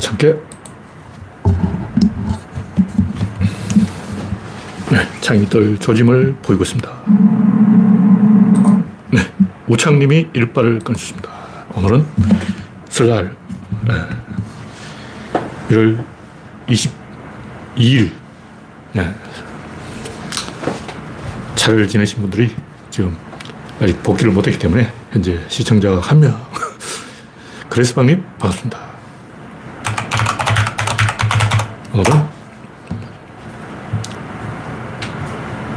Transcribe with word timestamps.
참게. 0.00 0.34
네, 4.90 5.20
창이들 5.20 5.78
조짐을 5.78 6.36
보이고 6.42 6.64
있습니다. 6.64 6.90
네, 9.12 9.20
우창님이 9.68 10.30
일발을 10.32 10.80
끊으셨습니다. 10.80 11.30
오늘은 11.76 12.04
설날 12.88 13.36
네, 13.86 13.94
1월 15.68 16.04
22일 16.66 18.10
네, 18.94 19.14
잘 21.54 21.86
지내신 21.86 22.20
분들이 22.22 22.52
지금 22.90 23.16
아직 23.80 24.02
복귀를 24.02 24.32
못했기 24.32 24.58
때문에 24.58 24.92
현재 25.12 25.40
시청자가 25.46 26.00
한 26.00 26.18
명. 26.18 26.36
그레스방님 27.70 28.24
반갑습니다. 28.38 28.87
오늘은 31.98 32.28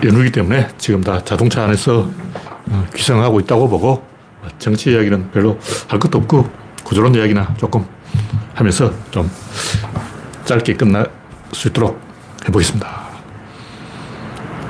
연휴이기 0.03 0.31
때문에 0.31 0.67
지금 0.77 1.01
다 1.01 1.23
자동차 1.23 1.63
안에서 1.63 2.11
어, 2.69 2.85
귀성하고 2.93 3.39
있다고 3.39 3.67
보고 3.67 4.05
정치 4.59 4.91
이야기는 4.91 5.31
별로 5.31 5.57
할 5.87 5.99
것도 5.99 6.19
없고 6.19 6.47
구조론 6.83 7.15
이야기나 7.15 7.55
조금 7.57 7.83
하면서 8.53 8.93
좀 9.09 9.31
짧게 10.45 10.75
끝날 10.75 11.09
수 11.53 11.69
있도록 11.69 11.99
해보겠습니다. 12.45 13.01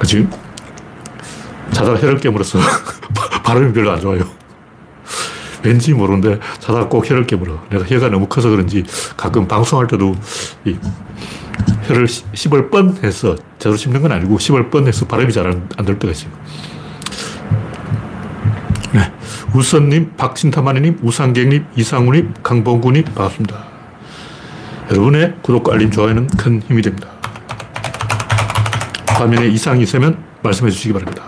지금 0.06 0.32
자다가 1.74 2.00
혀를 2.00 2.18
깨물어서 2.18 2.60
발음이 3.44 3.74
별로 3.74 3.92
안 3.92 4.00
좋아요. 4.00 4.31
왠지 5.64 5.94
모르는데 5.94 6.40
자다가 6.60 6.88
꼭 6.90 7.10
혀를 7.10 7.28
깨물어. 7.28 7.60
내가 7.70 7.86
혀가 7.86 8.10
너무 8.10 8.28
커서 8.28 8.50
그런지 8.50 8.84
가끔 9.18 9.48
방송할 9.48 9.88
때도 9.88 10.16
이 10.66 10.76
혀를 11.88 12.08
씹을 12.08 12.70
뻔 12.70 12.98
해서 13.04 13.36
제대로 13.60 13.76
씹는 13.78 14.02
건 14.02 14.12
아니고 14.12 14.40
씹을 14.40 14.70
뻔 14.70 14.88
해서 14.88 15.06
발음이 15.06 15.32
잘 15.32 15.48
안 15.48 15.86
될 15.86 16.00
때가 16.00 16.12
있어요. 16.12 16.32
네. 18.94 19.12
우선님, 19.54 20.14
박신타마니님, 20.18 21.00
우상객님, 21.02 21.66
이상우님, 21.76 22.34
강봉구님, 22.44 23.04
반갑습니다. 23.06 23.64
여러분의 24.90 25.36
구독과 25.42 25.74
알림, 25.74 25.92
좋아요는 25.92 26.28
큰 26.38 26.62
힘이 26.62 26.82
됩니다. 26.82 27.08
화면에 29.08 29.48
이상이 29.48 29.84
있으면 29.84 30.18
말씀해 30.42 30.72
주시기 30.72 30.94
바랍니다. 30.94 31.24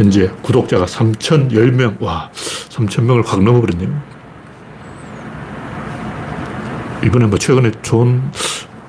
네, 0.00 0.04
현재 0.04 0.30
구독자가 0.40 0.86
3,010명, 0.86 2.00
와, 2.00 2.30
3,000명을 2.32 3.26
확 3.26 3.42
넘어버렸네요. 3.42 4.02
이번에 7.04 7.26
뭐 7.26 7.38
최근에 7.38 7.70
좋은 7.82 8.22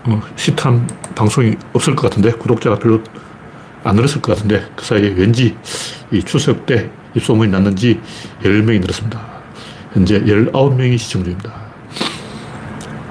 어, 0.04 0.22
시탄 0.38 0.88
방송이 1.14 1.56
없을 1.74 1.98
것 1.98 2.10
같은데, 2.10 2.32
구독자가 2.32 2.80
별로 2.80 3.04
안 3.84 3.98
늘었을 3.98 4.22
것 4.22 4.36
같은데, 4.36 4.66
그 4.74 4.86
사이에 4.86 5.10
왠지 5.10 5.58
이 6.12 6.24
추석 6.24 6.66
때 6.66 6.90
입소문이 7.14 7.52
났는지 7.52 8.00
10명이 8.42 8.80
늘었습니다. 8.80 9.22
현재 9.94 10.22
19명이 10.22 10.98
시청 10.98 11.26
중입니다. 11.26 11.54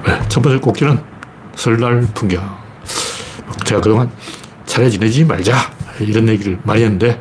네, 0.07 0.19
첫 0.29 0.41
번째 0.41 0.59
꼭지는 0.59 0.99
설날 1.55 2.01
풍경. 2.15 2.43
제가 3.67 3.83
그동안 3.83 4.11
차례 4.65 4.89
지내지 4.89 5.27
말자. 5.27 5.55
이런 6.01 6.27
얘기를 6.29 6.59
많이 6.63 6.83
했는데, 6.83 7.19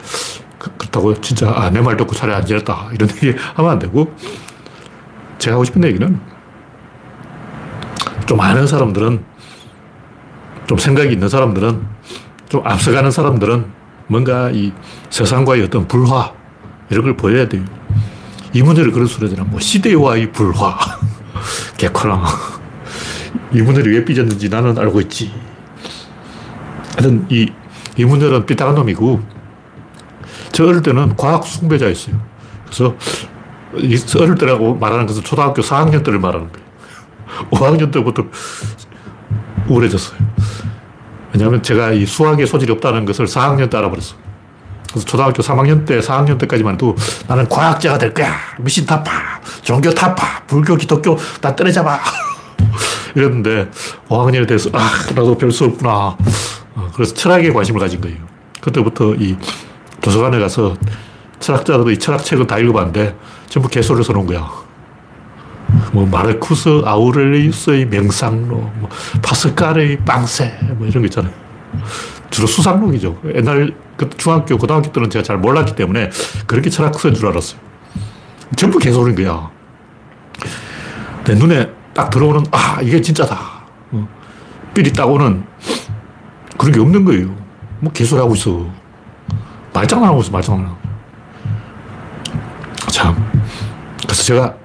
그, 0.89 0.99
그렇다고 0.99 1.21
진짜, 1.21 1.51
아, 1.55 1.69
내 1.69 1.81
말 1.81 1.97
듣고 1.97 2.15
차례 2.15 2.33
안 2.33 2.45
지냈다. 2.45 2.89
이런 2.93 3.09
얘기 3.23 3.37
하면 3.55 3.71
안 3.71 3.79
되고, 3.79 4.13
제가 5.37 5.55
하고 5.55 5.63
싶은 5.63 5.83
얘기는 5.83 6.19
좀 8.25 8.39
아는 8.39 8.67
사람들은, 8.67 9.23
좀 10.67 10.77
생각이 10.77 11.11
있는 11.13 11.29
사람들은, 11.29 11.81
좀 12.49 12.61
앞서가는 12.65 13.11
사람들은 13.11 13.65
뭔가 14.07 14.49
이 14.51 14.71
세상과의 15.09 15.63
어떤 15.63 15.87
불화, 15.87 16.33
이런 16.89 17.03
걸 17.03 17.15
보여야 17.15 17.47
돼요. 17.47 17.63
이문열이 18.53 18.91
그런 18.91 19.05
소리 19.05 19.29
하잖아. 19.29 19.47
뭐, 19.47 19.59
시대와의 19.59 20.31
불화. 20.31 20.77
개코랑. 21.77 22.23
이문열이 23.53 23.89
왜 23.95 24.05
삐졌는지 24.05 24.49
나는 24.49 24.77
알고 24.77 24.99
있지. 25.01 25.31
하여튼, 26.97 27.27
이, 27.29 27.51
이문열은 27.95 28.47
삐딱한 28.47 28.73
놈이고, 28.73 29.21
저 30.51 30.65
어릴 30.67 30.81
때는 30.81 31.15
과학 31.15 31.45
숭배자였어요. 31.45 32.15
그래서, 32.65 32.95
어릴 34.19 34.35
때라고 34.35 34.75
말하는 34.75 35.05
것은 35.05 35.23
초등학교 35.23 35.61
4학년 35.61 36.03
때를 36.03 36.19
말하는 36.19 36.49
거예요. 36.51 36.67
5학년 37.51 37.91
때부터 37.91 38.23
우울해졌어요. 39.67 40.17
왜냐하면 41.33 41.61
제가 41.61 41.91
이 41.91 42.05
수학에 42.05 42.45
소질이 42.45 42.71
없다는 42.73 43.05
것을 43.05 43.25
4학년 43.25 43.69
때 43.69 43.77
알아버렸어. 43.77 44.15
그래서 44.89 45.05
초등학교 45.05 45.43
3학년 45.43 45.85
때, 45.85 45.99
4학년 45.99 46.39
때까지만 46.39 46.73
해도 46.73 46.95
나는 47.27 47.47
과학자가 47.47 47.99
될 47.99 48.11
거야. 48.13 48.35
미신 48.57 48.87
타파, 48.87 49.11
종교 49.61 49.91
타파, 49.91 50.43
불교, 50.47 50.75
기독교 50.75 51.15
다 51.39 51.55
때려잡아. 51.55 51.99
이랬는데 53.15 53.69
5학년이 54.07 54.47
돼서 54.47 54.69
아, 54.73 54.89
나도 55.09 55.37
별 55.37 55.51
수 55.51 55.65
없구나. 55.65 56.17
어, 56.75 56.91
그래서 56.95 57.13
철학에 57.13 57.51
관심을 57.53 57.79
가진 57.79 58.01
거예요. 58.01 58.17
그때부터 58.61 59.13
이 59.15 59.37
도서관에 60.01 60.39
가서 60.39 60.75
철학자들도 61.39 61.91
이 61.91 61.97
철학책을 61.97 62.47
다 62.47 62.57
읽어봤는데 62.57 63.15
전부 63.47 63.69
개소리를 63.69 64.03
써놓은 64.03 64.25
거야. 64.25 64.49
뭐 65.91 66.05
마르쿠스 66.05 66.81
아우렐리우스의 66.85 67.85
명상로, 67.87 68.55
뭐 68.55 68.89
파스칼의 69.21 69.99
빵세, 70.05 70.57
뭐 70.77 70.87
이런 70.87 71.03
거 71.03 71.07
있잖아요. 71.07 71.33
주로 72.29 72.47
수상록이죠. 72.47 73.19
옛날 73.35 73.73
그 73.97 74.09
중학교, 74.17 74.57
고등학교 74.57 74.91
때는 74.91 75.09
제가 75.09 75.23
잘 75.23 75.37
몰랐기 75.37 75.75
때문에 75.75 76.09
그렇게 76.47 76.69
철학서인 76.69 77.13
줄 77.13 77.27
알았어요. 77.27 77.59
전부 78.55 78.79
개소리인 78.79 79.15
거야. 79.15 79.49
내 81.25 81.35
눈에 81.35 81.69
딱 81.93 82.09
들어오는, 82.09 82.45
아, 82.51 82.79
이게 82.81 83.01
진짜다. 83.01 83.39
어. 83.91 84.07
삘이 84.73 84.93
딱 84.93 85.05
오는 85.09 85.43
그런 86.57 86.73
게 86.73 86.79
없는 86.79 87.05
거예요. 87.05 87.35
뭐 87.79 87.91
개소리 87.91 88.19
하고 88.19 88.35
있어. 88.35 88.67
말장난하고 89.79 90.21
있어, 90.21 90.31
말장난. 90.31 90.75
참. 92.91 93.31
그래서 94.03 94.23
제가, 94.23 94.55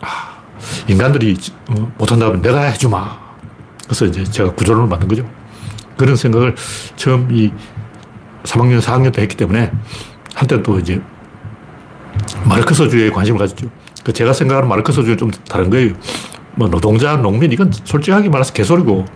아, 0.00 0.38
인간들이 0.86 1.36
어, 1.70 1.92
못한다면 1.98 2.40
내가 2.42 2.60
해주마. 2.60 3.22
그래서 3.84 4.06
이제 4.06 4.22
제가 4.24 4.52
구조론을 4.54 4.88
만든 4.88 5.08
거죠. 5.08 5.28
그런 5.96 6.14
생각을 6.16 6.54
처음 6.96 7.28
이 7.32 7.52
3학년, 8.44 8.80
4학년 8.80 9.12
때 9.12 9.22
했기 9.22 9.36
때문에 9.36 9.72
한때 10.34 10.62
또 10.62 10.78
이제 10.78 11.02
마르크스주의에 12.44 13.10
관심을 13.10 13.38
가졌죠. 13.38 13.68
그 14.04 14.12
제가 14.12 14.32
생각하는 14.32 14.68
마르크스주의는 14.68 15.18
좀 15.18 15.30
다른 15.48 15.70
거예요. 15.70 15.94
뭐 16.54 16.68
노동자, 16.68 17.16
농민 17.16 17.50
이건 17.50 17.72
솔직하게 17.72 18.28
말해서 18.28 18.52
개소리고 18.52 19.06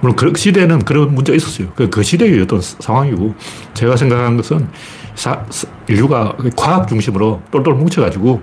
물론 0.00 0.16
그 0.16 0.32
시대에는 0.34 0.80
그런 0.80 1.14
문제가 1.14 1.36
있었어요. 1.36 1.68
그, 1.74 1.90
그 1.90 2.02
시대의 2.02 2.40
어떤 2.42 2.60
상황이고 2.60 3.34
제가 3.74 3.96
생각한 3.96 4.36
것은 4.36 4.68
사, 5.14 5.44
인류가 5.88 6.36
과학 6.56 6.88
중심으로 6.88 7.42
똘똘 7.50 7.74
뭉쳐가지고 7.74 8.42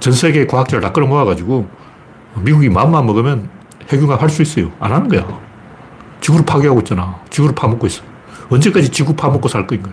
전 0.00 0.12
세계 0.12 0.46
과학자를 0.46 0.80
다 0.80 0.92
끌어모아가지고 0.92 1.68
미국이 2.36 2.68
마음만 2.68 3.04
먹으면 3.06 3.50
핵융합 3.92 4.22
할 4.22 4.30
수 4.30 4.42
있어요. 4.42 4.72
안 4.80 4.92
하는 4.92 5.08
거야. 5.08 5.26
지구를 6.20 6.44
파괴하고 6.46 6.80
있잖아. 6.80 7.20
지구를 7.28 7.54
파먹고 7.54 7.86
있어. 7.86 8.02
언제까지 8.48 8.88
지구 8.90 9.14
파먹고 9.14 9.48
살 9.48 9.66
거인 9.66 9.82
거야. 9.82 9.92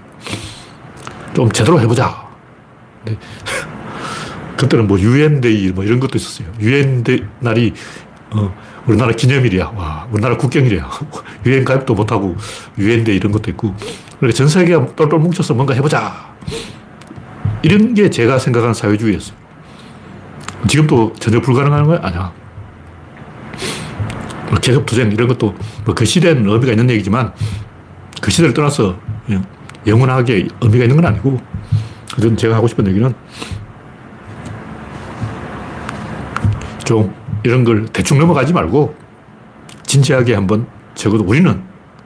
좀 1.33 1.51
제대로 1.51 1.79
해보자. 1.79 2.27
네. 3.05 3.17
그때는 4.57 4.87
뭐 4.87 4.99
유엔데이 4.99 5.71
뭐 5.71 5.83
이런 5.83 5.99
것도 5.99 6.17
있었어요. 6.17 6.47
유엔데 6.59 7.27
날이 7.39 7.73
어, 8.31 8.53
우리나라 8.87 9.11
기념일이야. 9.11 9.73
와, 9.75 10.07
우리나라 10.11 10.37
국경일이야. 10.37 10.89
유엔 11.45 11.65
가입도 11.65 11.93
못하고 11.93 12.35
유엔데 12.77 13.13
이런 13.13 13.31
것도 13.31 13.51
있고. 13.51 13.75
그러니까 14.17 14.35
전 14.35 14.47
세계가 14.47 14.95
똘똘 14.95 15.19
뭉쳐서 15.19 15.53
뭔가 15.53 15.73
해보자. 15.73 16.35
이런 17.61 17.93
게 17.93 18.09
제가 18.09 18.39
생각하는 18.39 18.73
사회주의였어요. 18.73 19.35
지금도 20.67 21.13
전혀 21.19 21.41
불가능한 21.41 21.83
거야? 21.83 21.99
아니야. 22.01 22.31
뭐 24.49 24.59
계급투쟁 24.59 25.11
이런 25.11 25.27
것도 25.27 25.53
뭐그 25.85 26.05
시대에는 26.05 26.47
의미가 26.47 26.71
있는 26.71 26.89
얘기지만 26.91 27.33
그 28.21 28.31
시대를 28.31 28.53
떠나서 28.53 28.97
영원하게 29.85 30.47
의미가 30.61 30.85
있는 30.85 30.95
건 30.95 31.05
아니고 31.05 31.39
그래서 32.15 32.35
제가 32.35 32.55
하고 32.55 32.67
싶은 32.67 32.87
얘기는 32.87 33.13
좀 36.85 37.13
이런 37.47 37.63
걸 37.63 37.85
대충 37.85 38.19
넘어가지 38.19 38.51
말고 38.51 38.93
진지하게 39.83 40.35
한번 40.35 40.67
적어도 40.95 41.23
우리는 41.23 41.63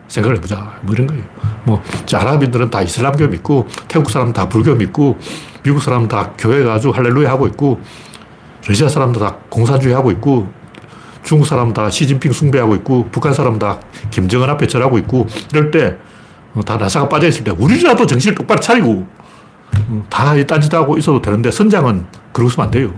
생각을 0.07 0.37
해보자. 0.37 0.79
뭐 0.81 0.93
이런 0.93 1.07
거예요. 1.07 1.23
뭐, 1.63 1.81
아랍인들은 2.13 2.69
다 2.69 2.81
이슬람교 2.81 3.27
믿고, 3.27 3.67
태국 3.87 4.11
사람은 4.11 4.33
다 4.33 4.47
불교 4.47 4.75
믿고, 4.75 5.17
미국 5.63 5.81
사람은 5.81 6.07
다 6.07 6.33
교회 6.37 6.63
가지고 6.63 6.93
할렐루야 6.93 7.29
하고 7.29 7.47
있고, 7.47 7.79
러시아 8.67 8.87
사람도 8.87 9.19
다 9.19 9.37
공산주의 9.49 9.95
하고 9.95 10.11
있고, 10.11 10.51
중국 11.23 11.45
사람 11.45 11.73
다 11.73 11.89
시진핑 11.89 12.33
숭배하고 12.33 12.75
있고, 12.75 13.07
북한 13.11 13.33
사람 13.33 13.57
다 13.57 13.79
김정은 14.09 14.49
앞에 14.49 14.67
절하고 14.67 14.97
있고, 14.99 15.27
이럴 15.53 15.71
때, 15.71 15.97
어, 16.53 16.61
다 16.61 16.77
나사가 16.77 17.07
빠져있을 17.07 17.45
때, 17.45 17.51
우리라도 17.51 18.05
정신을 18.05 18.35
똑바로 18.35 18.59
차리고, 18.59 19.07
어, 19.89 20.03
다 20.09 20.35
딴짓하고 20.45 20.97
있어도 20.97 21.21
되는데, 21.21 21.49
선장은 21.51 22.05
그러고 22.33 22.49
있으면 22.49 22.65
안 22.65 22.71
돼요. 22.71 22.93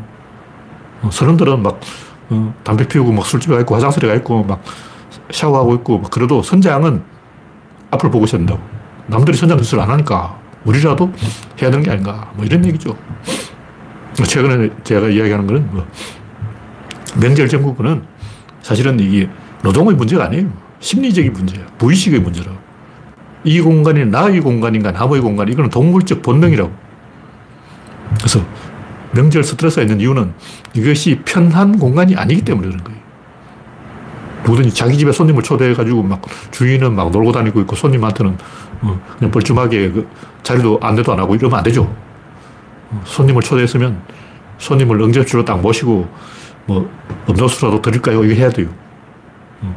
어, 1.03 1.09
서른들은 1.11 1.61
막, 1.61 1.79
담배 2.63 2.87
피우고 2.87 3.11
막 3.11 3.25
술집에 3.25 3.55
가 3.55 3.61
있고, 3.61 3.75
화장실에 3.75 4.07
가 4.07 4.15
있고, 4.15 4.43
막 4.43 4.63
샤워하고 5.31 5.75
있고, 5.75 5.99
막 5.99 6.11
그래도 6.11 6.41
선장은 6.41 7.03
앞을 7.91 8.11
보고 8.11 8.25
있어야 8.25 8.39
된다고. 8.39 8.59
남들이 9.07 9.37
선장 9.37 9.57
짓을 9.59 9.79
안 9.79 9.89
하니까, 9.89 10.37
우리라도 10.65 11.11
해야 11.61 11.69
되는 11.69 11.83
게 11.83 11.91
아닌가. 11.91 12.31
뭐 12.35 12.45
이런 12.45 12.65
얘기죠. 12.65 12.95
최근에 14.25 14.69
제가 14.83 15.09
이야기하는 15.09 15.47
거는 15.47 15.69
뭐 15.71 15.85
명절 17.19 17.47
정부군은 17.47 18.03
사실은 18.61 18.99
이게 18.99 19.29
노동의 19.63 19.95
문제가 19.95 20.25
아니에요. 20.25 20.47
심리적인 20.79 21.33
문제야. 21.33 21.65
무의식의 21.79 22.19
문제라. 22.19 22.51
이 23.43 23.59
공간이 23.59 24.05
나의 24.05 24.39
공간인가 24.39 24.91
남의 24.91 25.19
공간 25.21 25.49
이거는 25.49 25.69
동물적 25.69 26.21
본능이라고. 26.21 26.71
그래서 28.17 28.39
명절 29.13 29.43
스트레스가 29.43 29.83
있는 29.83 29.99
이유는 29.99 30.33
이것이 30.73 31.21
편한 31.23 31.77
공간이 31.77 32.15
아니기 32.15 32.41
때문에 32.41 32.67
그런 32.67 32.83
거예요. 32.83 33.03
누구든지 34.43 34.73
자기 34.75 34.97
집에 34.97 35.11
손님을 35.11 35.41
초대해가지고 35.43 36.03
막 36.03 36.21
주인은 36.51 36.93
막 36.95 37.11
놀고 37.11 37.31
다니고 37.31 37.61
있고 37.61 37.75
손님한테는 37.75 38.37
어, 38.81 39.01
그냥 39.17 39.31
뻘쭘하게 39.31 39.91
그 39.91 40.07
자리도 40.43 40.79
안내도 40.81 41.13
안 41.13 41.19
하고 41.19 41.35
이러면 41.35 41.57
안 41.57 41.63
되죠. 41.63 41.83
어, 42.91 43.01
손님을 43.05 43.41
초대했으면 43.41 44.01
손님을 44.57 44.99
응접실로 45.01 45.45
딱 45.45 45.61
모시고 45.61 46.07
뭐 46.65 46.89
음료수라도 47.29 47.81
드릴까요? 47.81 48.23
이거 48.23 48.33
해야 48.33 48.49
돼요. 48.49 48.67
어, 49.61 49.75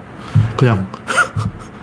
그냥 0.57 0.89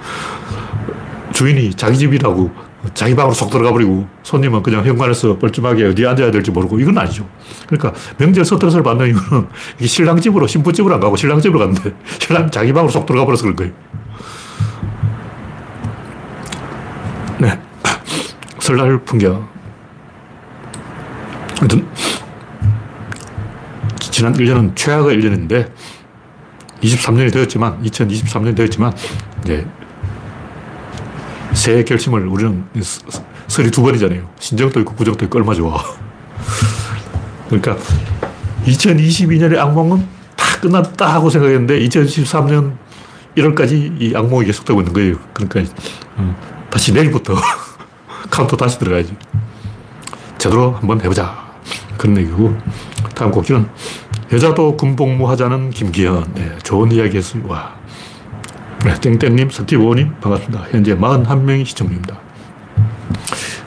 주인이 1.31 1.73
자기 1.75 1.97
집이라고 1.97 2.51
자기 2.93 3.15
방으로 3.15 3.33
쏙 3.33 3.49
들어가 3.49 3.71
버리고 3.71 4.07
손님은 4.23 4.61
그냥 4.61 4.85
현관에서 4.85 5.37
뻘쭘하게 5.37 5.85
어디 5.85 6.05
앉아야 6.05 6.31
될지 6.31 6.51
모르고 6.51 6.79
이건 6.79 6.97
아니죠. 6.97 7.27
그러니까 7.67 7.93
명절 8.17 8.43
스트레스를 8.43 8.83
받는 8.83 9.07
이유는 9.07 9.47
신랑 9.81 10.19
집으로 10.19 10.47
신부 10.47 10.73
집으로 10.73 10.95
안 10.95 10.99
가고 10.99 11.15
신랑 11.15 11.39
집으로 11.39 11.59
갔는데 11.59 11.93
신랑 12.19 12.51
자기 12.51 12.73
방으로 12.73 12.91
쏙 12.91 13.05
들어가 13.05 13.25
버려서 13.25 13.43
그런 13.43 13.55
거예요. 13.55 13.73
네. 17.39 17.59
설날 18.59 18.97
풍경. 19.03 19.47
아무튼, 21.59 21.85
지난 23.99 24.33
1년은 24.33 24.75
최악의 24.75 25.17
1년인데, 25.17 25.69
23년이 26.81 27.31
되었지만, 27.33 27.81
2023년이 27.83 28.55
되었지만, 28.55 28.93
이제, 29.43 29.67
새해 31.63 31.81
결심을 31.85 32.27
우리는 32.27 32.65
설이 33.47 33.71
두 33.71 33.83
번이잖아요. 33.83 34.29
신정도 34.37 34.81
있고 34.81 34.95
구정도 34.95 35.23
있고 35.23 35.39
얼마 35.39 35.53
좋아. 35.53 35.81
그러니까, 37.47 37.77
2022년의 38.65 39.57
악몽은 39.57 40.05
다 40.35 40.59
끝났다 40.59 41.13
하고 41.13 41.29
생각했는데, 41.29 41.79
2023년 41.87 42.75
1월까지 43.37 44.01
이 44.01 44.13
악몽이 44.13 44.45
계속되고 44.45 44.81
있는 44.81 44.91
거예요. 44.91 45.15
그러니까, 45.31 45.61
음, 46.17 46.35
다시 46.69 46.91
내일부터 46.91 47.33
카운트 48.29 48.57
다시 48.57 48.77
들어가야지. 48.77 49.15
제대로 50.37 50.73
한번 50.73 50.99
해보자. 50.99 51.49
그런 51.97 52.17
얘기고. 52.17 52.57
다음 53.15 53.31
꼭지는 53.31 53.69
여자도 54.33 54.75
군복무 54.75 55.29
하자는 55.29 55.69
김기현. 55.69 56.33
네, 56.33 56.57
좋은 56.61 56.91
이야기 56.91 57.15
했습니다. 57.15 57.82
와. 58.85 58.93
네, 58.93 58.99
땡땡님, 58.99 59.49
서티브님 59.49 60.15
반갑습니다. 60.19 60.65
현재 60.71 60.95
41명이 60.95 61.65
시청 61.65 61.87
중입니다. 61.87 62.19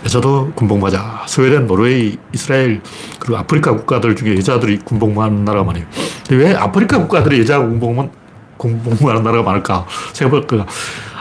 여자도 0.05 0.53
군복무하자. 0.55 1.25
스웨덴, 1.27 1.67
노르웨이, 1.67 2.19
이스라엘, 2.35 2.83
그리고 3.19 3.39
아프리카 3.39 3.75
국가들 3.75 4.15
중에 4.15 4.37
여자들이 4.37 4.79
군복무하는 4.79 5.45
나라가 5.45 5.65
많아요. 5.65 5.85
왜 6.31 6.55
아프리카 6.55 6.99
국가들이 6.99 7.41
여자 7.41 7.59
군복무, 7.59 8.11
군복무하는 8.59 9.23
나라가 9.23 9.43
많을까 9.43 9.87
생각해보니까 10.13 10.67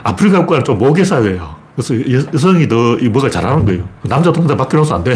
아프리카 0.03 0.39
국가는 0.39 0.63
좀 0.65 0.77
모계사회예요. 0.77 1.55
그래서 1.75 1.95
여 2.11 2.37
성이 2.37 2.67
더 2.67 2.97
뭐가 2.97 3.29
잘하는 3.29 3.65
거예요. 3.65 3.87
남자도 4.03 4.41
혼자 4.41 4.57
바뀌어서 4.57 4.95
안 4.95 5.03
돼. 5.03 5.15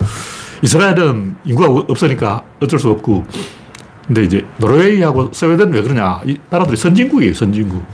이스라엘은 0.62 1.36
인구가 1.44 1.84
없으니까 1.88 2.42
어쩔 2.60 2.78
수 2.78 2.90
없고. 2.90 3.26
근데 4.06 4.22
이제 4.22 4.44
노르웨이하고 4.58 5.30
스웨덴은 5.32 5.72
왜 5.72 5.82
그러냐. 5.82 6.20
이 6.26 6.36
나라들이 6.50 6.76
선진국이에요, 6.76 7.34
선진국. 7.34 7.84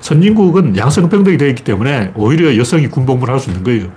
선진국은 0.00 0.76
양성평등이 0.76 1.36
되어 1.36 1.48
있기 1.48 1.64
때문에 1.64 2.12
오히려 2.14 2.56
여성이 2.56 2.86
군복무를 2.88 3.32
할 3.34 3.40
수 3.40 3.50
있는 3.50 3.64
거예요. 3.64 3.90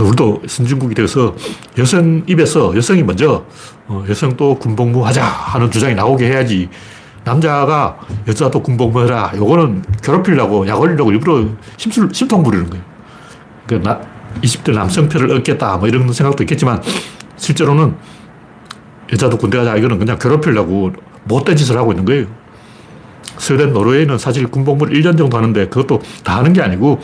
우리도 0.00 0.42
선진국이 0.46 0.94
돼서 0.94 1.34
여성 1.76 2.22
입에서 2.26 2.74
여성이 2.74 3.02
먼저 3.02 3.44
어, 3.86 4.02
여성도 4.08 4.54
군복무 4.58 5.04
하자 5.06 5.22
하는 5.22 5.70
주장이 5.70 5.94
나오게 5.94 6.26
해야지 6.28 6.70
남자가 7.24 7.98
여자도 8.26 8.62
군복무해라. 8.62 9.32
요거는 9.36 9.84
괴롭히려고, 10.02 10.66
약 10.66 10.80
올리려고 10.80 11.12
일부러 11.12 11.44
심술, 11.76 12.08
심통 12.12 12.42
부리는 12.42 12.68
거예요. 12.68 12.84
그러니까 13.66 14.00
20대 14.42 14.72
남성표를 14.72 15.36
얻겠다. 15.36 15.76
뭐 15.76 15.86
이런 15.88 16.12
생각도 16.12 16.42
있겠지만, 16.42 16.82
실제로는 17.36 17.94
여자도 19.10 19.38
군대 19.38 19.58
가자. 19.58 19.76
이거는 19.76 19.98
그냥 19.98 20.18
괴롭히려고 20.18 20.92
못된 21.24 21.56
짓을 21.56 21.76
하고 21.78 21.92
있는 21.92 22.04
거예요. 22.04 22.26
스웨덴, 23.38 23.72
노르웨이는 23.72 24.18
사실 24.18 24.46
군복무를 24.46 24.94
1년 25.00 25.16
정도 25.16 25.36
하는데 25.36 25.68
그것도 25.68 26.00
다 26.22 26.38
하는 26.38 26.52
게 26.52 26.60
아니고, 26.60 27.00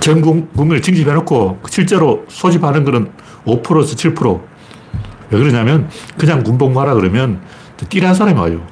전 0.00 0.20
국민을 0.20 0.82
징집해놓고 0.82 1.60
실제로 1.68 2.24
소집하는 2.28 2.84
거는 2.84 3.12
5%에서 3.44 3.96
7%. 3.96 4.42
왜 5.30 5.38
그러냐면, 5.38 5.88
그냥 6.18 6.42
군복무하라 6.42 6.94
그러면 6.94 7.40
띠란 7.88 8.14
사람이 8.14 8.38
와요. 8.38 8.66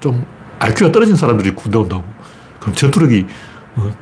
좀 0.00 0.24
IQ가 0.58 0.92
떨어진 0.92 1.16
사람들이 1.16 1.50
군대 1.52 1.78
온다고. 1.78 2.04
그럼 2.60 2.74
전투력이 2.74 3.26
어, 3.76 3.92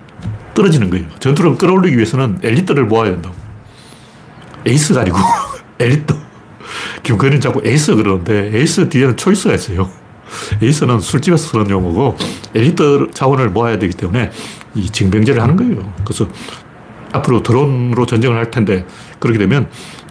떨어지는 0.55 0.91
거예요. 0.91 1.07
전투력을 1.19 1.59
끌어올리기 1.59 1.97
위해서는 1.97 2.39
엘리트를 2.43 2.85
모아야 2.85 3.11
된다고. 3.11 3.35
에이스가 4.67 5.03
아니고 5.03 5.19
엘리트. 5.79 6.26
김건희는 7.03 7.41
자꾸 7.41 7.61
에이스 7.65 7.95
그러는데 7.97 8.51
에이스 8.55 8.89
뒤에는 8.89 9.17
초이스가 9.17 9.55
있어요. 9.55 9.91
에이스는 10.63 11.01
술집에서 11.01 11.49
쓰는 11.51 11.71
용어고 11.71 12.17
엘리트 12.55 13.09
자원을 13.13 13.51
모아야 13.51 13.79
되기 13.79 13.95
때문에 13.95 14.31
이 14.75 14.91
징병제를 14.91 15.41
하는 15.41 15.57
거예요. 15.57 15.93
그래서 16.05 16.29
앞으로 17.13 17.43
드론으로 17.43 18.07
전쟁을 18.07 18.37
할 18.37 18.51
텐데 18.51 18.85
그렇게 19.19 19.39
되면 19.39 19.69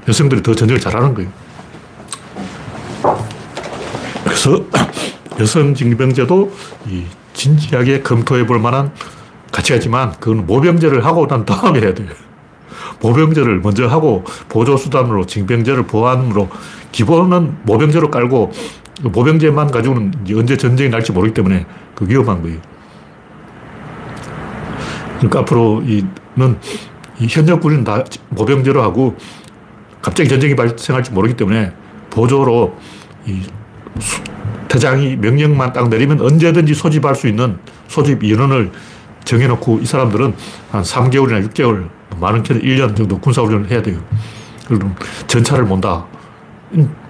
여성들이 0.08 0.44
더 0.44 0.56
전쟁을 0.56 0.80
잘하는 0.80 1.14
거예요. 1.14 1.30
그래서 4.24 4.64
여성 5.40 5.74
징병제도 5.76 6.52
진지하게 7.34 8.02
검토해 8.02 8.46
볼 8.46 8.60
만한 8.60 8.92
가치가 9.52 9.76
있지만 9.76 10.14
그건 10.20 10.46
모병제를 10.46 11.06
하고 11.06 11.28
난 11.28 11.46
다음에 11.46 11.82
해야 11.82 11.94
돼요. 11.94 12.10
모병제를 13.02 13.60
먼저 13.62 13.88
하고 13.88 14.24
보조수단으로 14.50 15.26
징병제를 15.26 15.88
보완으로 15.88 16.50
기본은 16.92 17.58
모병제로 17.64 18.10
깔고 18.10 18.52
모병제만 19.04 19.72
가지고는 19.72 20.14
언제 20.36 20.56
전쟁이 20.58 20.90
날지 20.90 21.12
모르기 21.12 21.34
때문에 21.34 21.66
그 21.96 22.08
위험한 22.08 22.42
거예요. 22.42 22.60
그러니까 25.18 25.40
앞으로 25.40 25.84
이 25.86 26.06
현역 27.30 27.62
군인은 27.62 27.84
다 27.84 28.04
모병제로 28.30 28.82
하고 28.82 29.16
갑자기 30.02 30.30
전쟁이 30.30 30.56
발생할지 30.56 31.12
모르기 31.12 31.36
때문에 31.36 31.74
보조로 32.10 32.78
이 33.26 33.42
대장이 34.68 35.16
명령만 35.16 35.74
딱 35.74 35.90
내리면 35.90 36.22
언제든지 36.22 36.74
소집할 36.74 37.16
수 37.16 37.28
있는 37.28 37.58
소집 37.88 38.24
인원을 38.24 38.72
정해놓고 39.24 39.80
이 39.80 39.86
사람들은 39.86 40.34
한 40.72 40.84
3개월이나 40.84 41.50
6개월, 41.50 41.90
많은 42.20 42.44
경우 42.44 42.60
1년 42.60 42.96
정도 42.96 43.20
군사훈련을 43.20 43.70
해야 43.72 43.82
돼요. 43.82 44.00
그럼 44.68 44.96
전차를 45.28 45.66
몬다. 45.66 46.06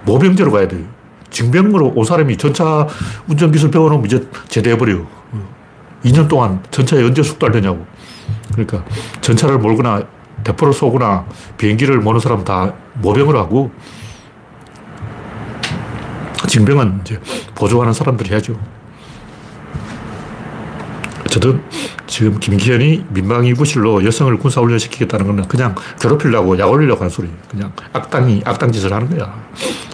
모병제로 0.06 0.52
가야 0.52 0.68
돼요. 0.68 0.84
징병으로 1.30 1.94
온 1.96 2.06
사람이 2.06 2.38
전차 2.38 2.88
운전기술 3.28 3.72
배워놓으면 3.72 4.06
이제 4.06 4.28
제대해버려요. 4.48 5.08
2년 6.04 6.28
동안 6.28 6.62
전차에 6.72 7.04
언제 7.04 7.24
숙달되냐고. 7.24 7.86
그러니까 8.52 8.84
전차를 9.22 9.58
몰거나 9.58 10.04
대포를 10.44 10.74
쏘거나 10.74 11.26
비행기를 11.58 12.00
모는 12.00 12.20
사람 12.20 12.44
다 12.44 12.74
모병을 12.96 13.36
하고 13.36 13.72
징병은 16.48 17.02
이제 17.02 17.20
보조하는 17.56 17.94
사람들이 17.94 18.30
해야죠. 18.30 18.58
어쨌든 21.26 21.62
지금 22.08 22.40
김기현이 22.40 23.06
민방위 23.10 23.54
부실로 23.54 24.04
여성을 24.06 24.38
군사훈련 24.38 24.80
시키겠다는 24.80 25.26
거는 25.26 25.48
그냥 25.48 25.76
괴롭히려고 26.00 26.58
약 26.60 26.70
올리려고 26.70 27.02
하는 27.02 27.10
소리. 27.10 27.30
그냥 27.50 27.72
악당이 27.94 28.44
악당 28.46 28.72
짓을 28.72 28.94
하는 28.94 29.10
거야. 29.10 29.34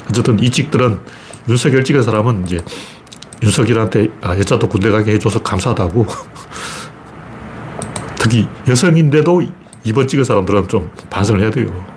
어쨌든 0.10 0.40
이 0.40 0.50
찍들은 0.50 1.00
윤석열 1.48 1.84
찍은 1.84 2.04
사람은 2.04 2.46
이제 2.46 2.60
윤석열한테 3.42 4.10
아, 4.22 4.38
여자도 4.38 4.70
군대 4.70 4.90
가게 4.90 5.14
해줘서 5.14 5.42
감사하다고. 5.42 6.06
특히 8.18 8.48
여성인데도 8.68 9.42
이번 9.84 10.08
찍은 10.08 10.24
사람들은 10.24 10.68
좀 10.68 10.92
반성을 11.10 11.42
해야 11.42 11.50
돼요. 11.50 11.92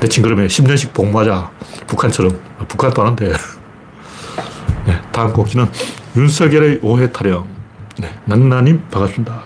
대칭 0.00 0.22
그러면 0.22 0.46
10년씩 0.46 0.92
복무하자. 0.92 1.50
북한처럼. 1.86 2.38
북한도 2.68 3.02
하는데. 3.02 3.32
네, 4.86 5.00
다음 5.12 5.32
곡지는 5.32 5.68
윤석열의 6.16 6.80
오해 6.82 7.10
타령. 7.10 7.57
네, 7.98 8.14
난나님 8.24 8.82
반갑습니다. 8.90 9.42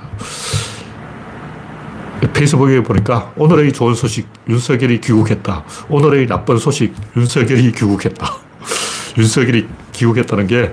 페이스북에 2.32 2.82
보니까 2.82 3.32
오늘의 3.37 3.73
좋은 3.73 3.94
소식 3.94 4.28
윤석열이 4.49 5.00
귀국했다. 5.00 5.64
오늘의 5.88 6.26
나쁜 6.26 6.59
소식 6.59 6.94
윤석열이 7.16 7.73
귀국했다. 7.73 8.26
윤석열이 9.18 9.68
귀국했다는 9.92 10.47
게 10.47 10.73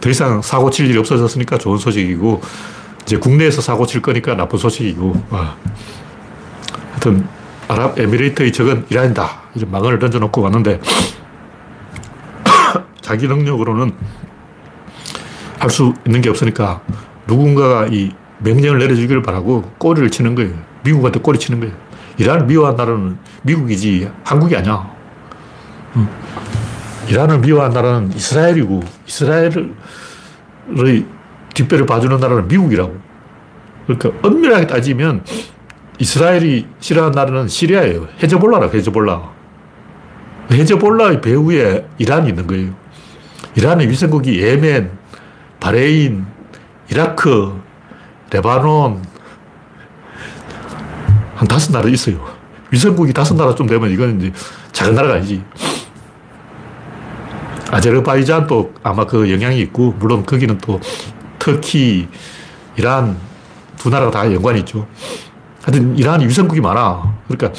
더 0.00 0.10
이상 0.10 0.42
사고 0.42 0.70
칠 0.70 0.86
일이 0.88 0.98
없어졌으니까 0.98 1.58
좋은 1.58 1.78
소식이고 1.78 2.40
이제 3.02 3.16
국내에서 3.16 3.60
사고 3.60 3.86
칠 3.86 4.02
거니까 4.02 4.34
나쁜 4.34 4.58
소식이고 4.58 5.24
아. 5.30 5.56
하여튼 6.90 7.26
아랍에미레이트의 7.68 8.52
적은 8.52 8.86
이란이다. 8.90 9.42
이런 9.54 9.70
망언을 9.70 9.98
던져놓고 9.98 10.42
왔는데 10.42 10.80
자기 13.00 13.26
능력으로는 13.26 13.92
할 15.60 15.70
수 15.70 15.94
있는 16.06 16.20
게 16.22 16.30
없으니까 16.30 16.80
누군가가 17.26 17.86
이 17.90 18.10
명령을 18.38 18.78
내려주기를 18.78 19.22
바라고 19.22 19.62
꼬리를 19.78 20.10
치는 20.10 20.34
거예요. 20.34 20.54
미국한테 20.82 21.20
꼬리 21.20 21.38
치는 21.38 21.60
거예요. 21.60 21.74
이란을 22.16 22.46
미워한 22.46 22.74
나라는 22.76 23.18
미국이지 23.42 24.10
한국이 24.24 24.56
아니야. 24.56 24.90
응. 25.96 26.08
이란을 27.08 27.40
미워한 27.40 27.72
나라는 27.72 28.12
이스라엘이고 28.14 28.82
이스라엘의 29.06 29.52
뒷배를 31.54 31.86
봐주는 31.86 32.18
나라는 32.18 32.48
미국이라고. 32.48 32.96
그러니까 33.86 34.10
엄밀하게 34.26 34.66
따지면 34.66 35.24
이스라엘이 35.98 36.66
싫어하는 36.78 37.14
나라는 37.14 37.48
시리아예요. 37.48 38.08
헤즈볼라라, 38.22 38.68
헤즈볼라. 38.72 39.30
헤즈볼라의 40.50 41.20
배후에 41.20 41.86
이란이 41.98 42.30
있는 42.30 42.46
거예요. 42.46 42.74
이란의 43.56 43.88
위성국이 43.88 44.40
예멘, 44.40 44.90
바레인, 45.60 46.26
이라크, 46.90 47.60
레바논, 48.30 49.02
한 51.36 51.48
다섯 51.48 51.72
나라 51.72 51.88
있어요. 51.88 52.24
위성국이 52.70 53.12
다섯 53.12 53.34
나라쯤 53.34 53.66
되면 53.66 53.90
이건 53.90 54.18
이제 54.20 54.32
작은 54.72 54.94
나라가 54.94 55.14
아니지. 55.14 55.42
아제르바이잔도 57.70 58.74
아마 58.82 59.06
그 59.06 59.30
영향이 59.30 59.60
있고, 59.60 59.92
물론 59.98 60.24
거기는 60.24 60.58
또 60.58 60.80
터키, 61.38 62.08
이란 62.76 63.16
두 63.76 63.90
나라가 63.90 64.10
다 64.10 64.32
연관이 64.32 64.60
있죠. 64.60 64.86
하여튼 65.62 65.96
이란이 65.96 66.26
위성국이 66.26 66.60
많아. 66.60 67.14
그러니까 67.28 67.58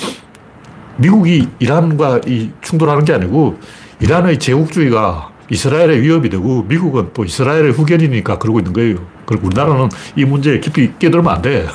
미국이 0.97 1.47
이란과 1.59 2.21
이 2.27 2.51
충돌하는 2.61 3.05
게 3.05 3.13
아니고 3.13 3.59
이란의 3.99 4.39
제국주의가 4.39 5.30
이스라엘의 5.51 6.01
위협이 6.01 6.29
되고 6.29 6.63
미국은 6.63 7.09
또 7.13 7.25
이스라엘의 7.25 7.73
후견이니까 7.73 8.39
그러고 8.39 8.59
있는 8.59 8.71
거예요. 8.71 9.05
그리고 9.25 9.47
우리나라는 9.47 9.89
이 10.15 10.23
문제에 10.23 10.61
깊이 10.61 10.93
끼들면 10.97 11.27
안 11.27 11.41
돼. 11.41 11.67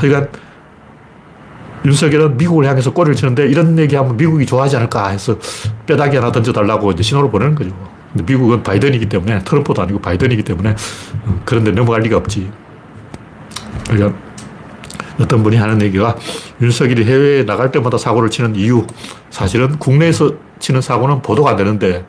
그러니까 0.00 0.30
윤석열은 1.84 2.38
미국을 2.38 2.66
향해서 2.66 2.92
꼬리를 2.92 3.14
치는데 3.14 3.48
이런 3.48 3.78
얘기하면 3.78 4.16
미국이 4.16 4.46
좋아하지 4.46 4.76
않을까 4.76 5.08
해서 5.08 5.38
뼈다귀 5.86 6.16
하나 6.16 6.32
던져달라고 6.32 6.92
이제 6.92 7.02
신호를 7.02 7.30
보내는 7.30 7.54
거죠. 7.54 7.70
근데 8.12 8.32
미국은 8.32 8.62
바이든이기 8.62 9.06
때문에 9.06 9.40
트럼프도 9.40 9.82
아니고 9.82 10.00
바이든이기 10.00 10.42
때문에 10.42 10.74
그런데 11.44 11.70
넘어갈 11.70 12.00
리가 12.00 12.16
없지. 12.16 12.50
그러니까 13.90 14.18
어떤 15.20 15.42
분이 15.42 15.56
하는 15.56 15.82
얘기가 15.82 16.16
윤석열이 16.62 17.04
해외에 17.04 17.44
나갈 17.44 17.70
때마다 17.70 17.98
사고를 17.98 18.30
치는 18.30 18.56
이유 18.56 18.86
사실은 19.30 19.78
국내에서 19.78 20.32
치는 20.58 20.80
사고는 20.80 21.20
보도가 21.22 21.50
안 21.50 21.56
되는데 21.56 22.06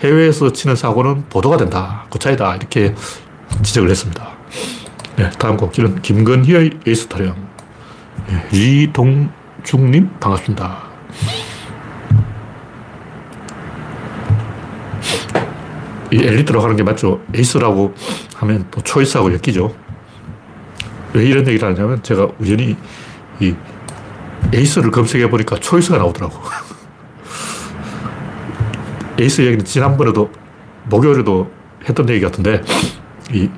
해외에서 0.00 0.52
치는 0.52 0.76
사고는 0.76 1.24
보도가 1.28 1.56
된다. 1.56 2.06
그 2.10 2.18
차이다. 2.18 2.56
이렇게 2.56 2.94
지적을 3.62 3.90
했습니다. 3.90 4.28
네, 5.16 5.30
다음 5.38 5.56
곡지는 5.56 6.02
김건희의 6.02 6.70
에이스 6.86 7.08
타령. 7.08 7.34
네, 8.28 8.48
이동중님 8.52 10.10
반갑습니다. 10.20 10.86
이 16.12 16.18
엘리트로 16.22 16.60
가는 16.60 16.76
게 16.76 16.82
맞죠. 16.82 17.20
에이스라고 17.34 17.94
하면 18.36 18.66
또 18.70 18.80
초이스하고 18.82 19.32
엮이죠. 19.32 19.74
왜 21.14 21.24
이런 21.24 21.46
얘기를 21.48 21.66
하냐면 21.68 22.02
제가 22.02 22.28
우연히 22.38 22.76
이 23.40 23.54
에이스를 24.52 24.90
검색해 24.90 25.30
보니까 25.30 25.56
초이스가 25.56 25.98
나오더라고. 25.98 26.38
에이스 29.18 29.42
얘기는 29.42 29.64
지난번에도 29.64 30.30
목요일에도 30.84 31.50
했던 31.88 32.08
얘기 32.10 32.20
같은데 32.20 32.62
이 33.32 33.48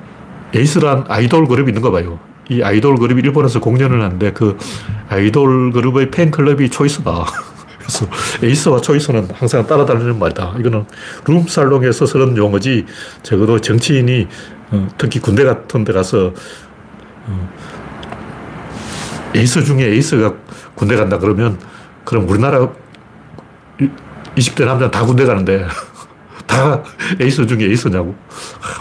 에이스란 0.53 1.05
아이돌 1.07 1.47
그룹이 1.47 1.69
있는 1.69 1.81
거 1.81 1.91
봐요. 1.91 2.19
이 2.49 2.61
아이돌 2.63 2.97
그룹이 2.97 3.21
일본에서 3.21 3.59
공연을 3.59 4.01
하는데 4.01 4.33
그 4.33 4.57
아이돌 5.09 5.71
그룹의 5.71 6.11
팬클럽이 6.11 6.69
초이스다. 6.69 7.25
그래서 7.79 8.07
에이스와 8.43 8.81
초이스는 8.81 9.29
항상 9.33 9.65
따라다니는 9.65 10.17
말이다. 10.17 10.55
이거는 10.59 10.85
룸살롱에서 11.25 12.05
쓰는 12.05 12.37
용어지 12.37 12.85
적어도 13.23 13.59
정치인이 13.59 14.27
어, 14.71 14.87
특히 14.97 15.19
군대 15.19 15.43
같은 15.43 15.83
데 15.83 15.93
가서 15.93 16.33
어. 17.27 17.49
에이스 19.35 19.63
중에 19.63 19.85
에이스가 19.85 20.33
군대 20.75 20.95
간다 20.95 21.17
그러면 21.19 21.59
그럼 22.03 22.27
우리나라 22.27 22.69
20대 24.39 24.65
남자 24.65 24.89
다 24.89 25.05
군대 25.05 25.25
가는데 25.25 25.65
다 26.47 26.81
에이스 27.19 27.45
중에 27.45 27.65
에이스냐고. 27.65 28.15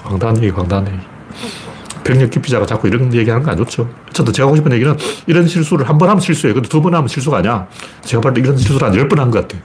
황당한 0.05 0.37
얘기, 0.39 0.49
황당한 0.51 0.87
얘기. 0.87 0.99
병력 2.05 2.31
기피자가 2.31 2.65
자꾸 2.65 2.89
이런 2.89 3.13
얘기 3.13 3.29
하는 3.29 3.45
거 3.45 3.51
안 3.51 3.57
좋죠. 3.59 3.89
어쨌든 4.09 4.33
제가 4.33 4.47
하고 4.47 4.57
싶은 4.57 4.73
얘기는 4.73 4.97
이런 5.27 5.47
실수를 5.47 5.87
한 5.89 5.99
번 5.99 6.09
하면 6.09 6.21
실수예요. 6.21 6.55
근데 6.55 6.69
두 6.69 6.81
번 6.81 6.95
하면 6.95 7.09
실수가 7.09 7.39
아니야. 7.39 7.67
제가 8.03 8.21
봤을 8.23 8.35
때 8.35 8.41
이런 8.41 8.57
실수를 8.57 8.89
한 8.89 8.95
열 8.97 9.09
번 9.09 9.19
한 9.21 9.31
것 9.31 9.43
같아요. 9.43 9.61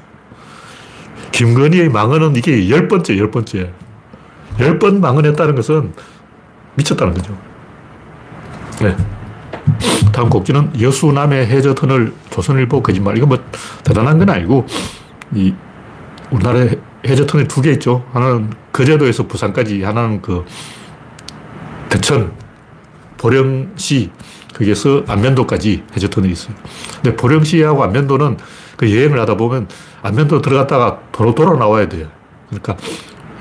김건희의 1.32 1.90
망언은 1.90 2.36
이게 2.36 2.70
열 2.70 2.88
번째, 2.88 3.18
열 3.18 3.32
번째. 3.32 3.72
열 4.60 4.78
번 4.80 5.00
망언했다는 5.00 5.56
것은 5.56 5.94
미쳤다는 6.76 7.14
거죠. 7.14 7.38
네. 8.82 8.96
다음 10.12 10.30
곡지는 10.30 10.80
여수남의 10.80 11.48
해저 11.48 11.74
터널 11.74 12.14
조선일보 12.30 12.84
거짓말. 12.84 13.18
이건 13.18 13.30
뭐 13.30 13.38
대단한 13.84 14.18
건 14.20 14.30
아니고, 14.30 14.68
이 15.34 15.54
우리나라에 16.34 16.70
해저 17.06 17.26
터널 17.26 17.48
두 17.48 17.62
개 17.62 17.72
있죠. 17.74 18.06
하나는 18.12 18.50
거제도에서 18.72 19.28
부산까지, 19.28 19.84
하나는 19.84 20.22
그 20.22 20.46
대천, 21.90 22.34
보령시, 23.18 24.12
거기에서 24.54 25.04
안면도까지 25.08 25.84
해저 25.96 26.08
터널이 26.10 26.34
있어요. 26.34 26.56
근데 26.96 27.16
보령시하고 27.16 27.84
안면도는 27.84 28.38
그 28.78 28.92
여행을 28.94 29.20
하다 29.20 29.38
보면 29.38 29.68
안면도 30.02 30.42
들어갔다가 30.42 31.00
도로 31.12 31.34
돌아 31.36 31.54
나와야 31.58 31.88
돼요. 31.88 32.08
그러니까 32.50 32.76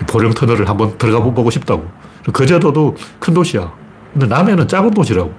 보령 0.06 0.32
터널을 0.32 0.68
한번 0.68 0.96
들어가 0.98 1.22
보고 1.24 1.50
싶다고. 1.50 1.86
거제도도 2.32 2.96
큰 3.18 3.34
도시야. 3.34 3.72
근데 4.12 4.26
남해는 4.26 4.68
작은 4.68 4.90
도시라고. 4.92 5.32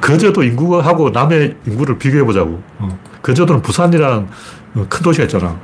거제도 0.00 0.42
인구하고 0.42 1.10
남해 1.10 1.54
인구를 1.66 1.98
비교해 1.98 2.22
보자고. 2.24 2.62
어. 2.78 2.98
거제도는 3.22 3.62
부산이라는 3.62 4.28
어, 4.76 4.86
큰 4.88 5.02
도시가 5.02 5.24
있잖아. 5.24 5.58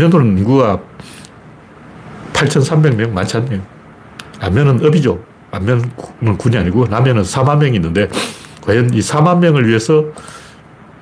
안면도는 0.00 0.38
인구가 0.38 0.80
8,300명, 2.32 3.10
많지 3.10 3.36
않네요. 3.36 3.60
안면은 4.40 4.84
업이죠. 4.84 5.22
안면은 5.50 5.90
군이 6.38 6.56
아니고 6.56 6.86
남해는 6.86 7.22
4만 7.22 7.58
명이 7.58 7.76
있는데 7.76 8.08
과연 8.62 8.94
이 8.94 9.00
4만 9.00 9.38
명을 9.40 9.68
위해서 9.68 10.04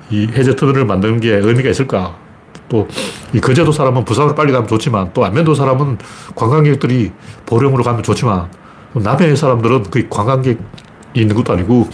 이 0.09 0.27
해저 0.33 0.55
터널을 0.55 0.85
만드는 0.85 1.21
게 1.21 1.35
의미가 1.35 1.69
있을까? 1.69 2.15
또 2.67 2.87
이 3.31 3.39
거제도 3.39 3.71
사람은 3.71 4.05
부산으로 4.05 4.33
빨리 4.33 4.51
가면 4.51 4.67
좋지만 4.67 5.11
또 5.13 5.23
안면도 5.23 5.53
사람은 5.53 5.99
관광객들이 6.35 7.11
보령으로 7.45 7.83
가면 7.83 8.01
좋지만 8.01 8.49
남해 8.93 9.35
사람들은 9.35 9.83
그 9.91 10.07
관광객이 10.09 10.59
있는 11.13 11.35
것도 11.35 11.53
아니고 11.53 11.87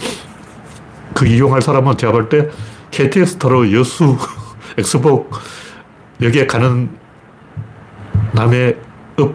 그 1.12 1.26
이용할 1.26 1.60
사람은 1.60 1.98
제가 1.98 2.12
볼 2.12 2.30
때 2.30 2.48
KTX 2.90 3.36
타러 3.36 3.70
여수 3.70 4.16
엑스포역에 4.78 6.46
가는 6.46 6.90
남해읍 8.32 9.34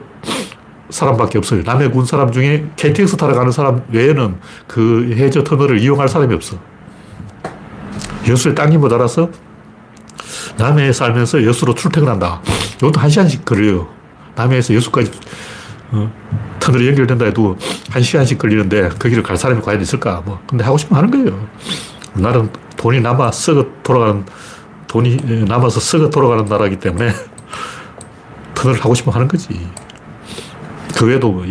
사람밖에 0.89 1.37
없어요. 1.37 1.63
남해군 1.63 2.05
사람 2.05 2.31
중에 2.31 2.65
KTX 2.75 3.17
타러 3.17 3.33
가는 3.33 3.51
사람 3.51 3.83
외에는 3.89 4.37
그 4.67 5.13
해저 5.15 5.43
터널을 5.43 5.79
이용할 5.79 6.07
사람이 6.07 6.33
없어. 6.33 6.57
여수에 8.27 8.53
땅이 8.53 8.77
모자라서 8.77 9.29
남해에 10.57 10.91
살면서 10.91 11.43
여수로 11.43 11.73
출퇴근한다. 11.75 12.41
이것도 12.77 12.99
한 12.99 13.09
시간씩 13.09 13.45
걸려요. 13.45 13.87
남해에서 14.35 14.73
여수까지 14.75 15.11
어, 15.91 16.11
터널이 16.59 16.87
연결된다 16.87 17.25
해도 17.25 17.57
한 17.89 18.01
시간씩 18.01 18.37
걸리는데 18.37 18.89
거기를 18.89 19.23
갈 19.23 19.37
사람이 19.37 19.61
과연 19.61 19.81
있을까? 19.81 20.21
뭐 20.25 20.39
근데 20.47 20.63
하고 20.63 20.77
싶으면 20.77 21.03
하는 21.03 21.11
거예요. 21.11 21.47
우리나라는 22.15 22.49
돈이 22.77 23.01
남아 23.01 23.31
썩어 23.31 23.65
돌아가는 23.83 24.25
돈이 24.91 25.45
남아서 25.47 25.79
썩어 25.79 26.09
돌아가는 26.09 26.43
나라이기 26.43 26.77
때문에 26.77 27.13
터널을 28.53 28.83
하고 28.83 28.93
싶으면 28.93 29.15
하는 29.15 29.27
거지. 29.29 29.47
그 30.97 31.05
외에도 31.05 31.31
뭐 31.31 31.45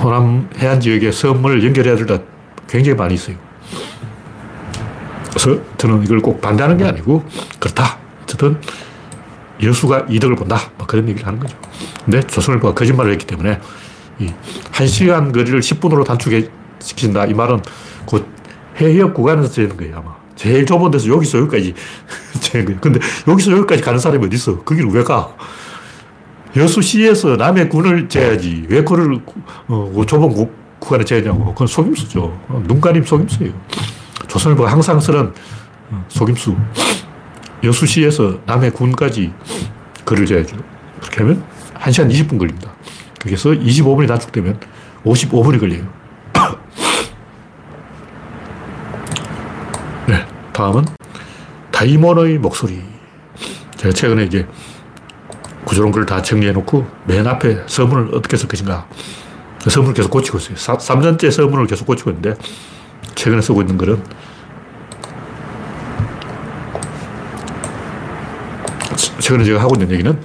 호남 0.00 0.48
해안 0.56 0.80
지역에 0.80 1.12
섬을 1.12 1.62
연결해야 1.62 1.96
될때 1.96 2.24
굉장히 2.66 2.96
많이 2.96 3.14
있어요. 3.14 3.36
그래서 5.28 5.60
저는 5.76 6.02
이걸 6.04 6.20
꼭 6.20 6.40
반대하는 6.40 6.78
게 6.78 6.84
아니고 6.84 7.22
그렇다. 7.60 7.98
어쨌든 8.22 8.58
여수가 9.62 10.06
이득을 10.08 10.36
본다. 10.36 10.58
뭐 10.78 10.86
그런 10.86 11.06
얘기를 11.06 11.26
하는 11.26 11.38
거죠. 11.38 11.54
근데 12.02 12.22
조선일보가 12.22 12.72
거짓말을 12.72 13.12
했기 13.12 13.26
때문에 13.26 13.60
이 14.20 14.32
1시간 14.72 15.34
거리를 15.34 15.60
10분으로 15.60 16.06
단축시킨다. 16.06 17.26
이 17.26 17.34
말은 17.34 17.60
곧 18.06 18.26
해협 18.80 19.12
구간에서 19.12 19.52
되는 19.52 19.76
거예요, 19.76 19.98
아마. 19.98 20.21
제일 20.42 20.66
좁은 20.66 20.90
데서 20.90 21.06
여기서 21.06 21.38
여기까지. 21.38 21.72
근데 22.80 22.98
여기서 23.28 23.52
여기까지 23.52 23.80
가는 23.80 24.00
사람이 24.00 24.26
어디 24.26 24.34
있어? 24.34 24.58
거기를 24.58 24.90
왜 24.90 25.04
가? 25.04 25.32
여수시에서 26.56 27.36
남의 27.36 27.68
군을 27.68 28.08
재야지. 28.08 28.66
왜 28.68 28.82
그걸 28.82 29.20
어, 29.68 29.92
그 29.94 30.04
좁은 30.04 30.30
구, 30.30 30.50
구간에 30.80 31.04
재냐고. 31.04 31.52
그건 31.52 31.68
속임수죠. 31.68 32.64
눈 32.66 32.80
가림 32.80 33.04
속임수예요. 33.04 33.52
조선일보가 34.26 34.72
항상 34.72 34.98
쓰는 34.98 35.32
어, 35.92 36.04
속임수. 36.08 36.56
여수시에서 37.62 38.40
남의 38.44 38.72
군까지 38.72 39.32
글을 40.04 40.26
재야죠. 40.26 40.56
그렇게 41.00 41.18
하면 41.20 41.44
1시간 41.74 42.10
20분 42.10 42.36
걸립니다. 42.36 42.72
그래서 43.20 43.50
25분이 43.50 44.08
단축되면 44.08 44.58
55분이 45.04 45.60
걸려요. 45.60 46.02
네, 50.06 50.26
다음은 50.52 50.84
다이몬의 51.70 52.38
목소리. 52.38 52.82
제가 53.76 53.92
최근에 53.92 54.24
이제 54.24 54.46
구조론글을 55.64 56.06
다 56.06 56.20
정리해놓고 56.22 56.86
맨 57.06 57.26
앞에 57.26 57.64
서문을 57.66 58.14
어떻게 58.14 58.36
쓸 58.36 58.48
것인가. 58.48 58.86
그 59.62 59.70
서문을 59.70 59.94
계속 59.94 60.10
고치고 60.10 60.38
있어요. 60.38 60.78
3 60.78 61.00
년째 61.00 61.30
서문을 61.30 61.66
계속 61.66 61.86
고치고 61.86 62.10
있는데 62.10 62.34
최근에 63.14 63.40
쓰고 63.40 63.62
있는 63.62 63.78
글은 63.78 64.02
최근에 69.20 69.44
제가 69.44 69.60
하고 69.60 69.74
있는 69.76 69.90
얘기는 69.92 70.20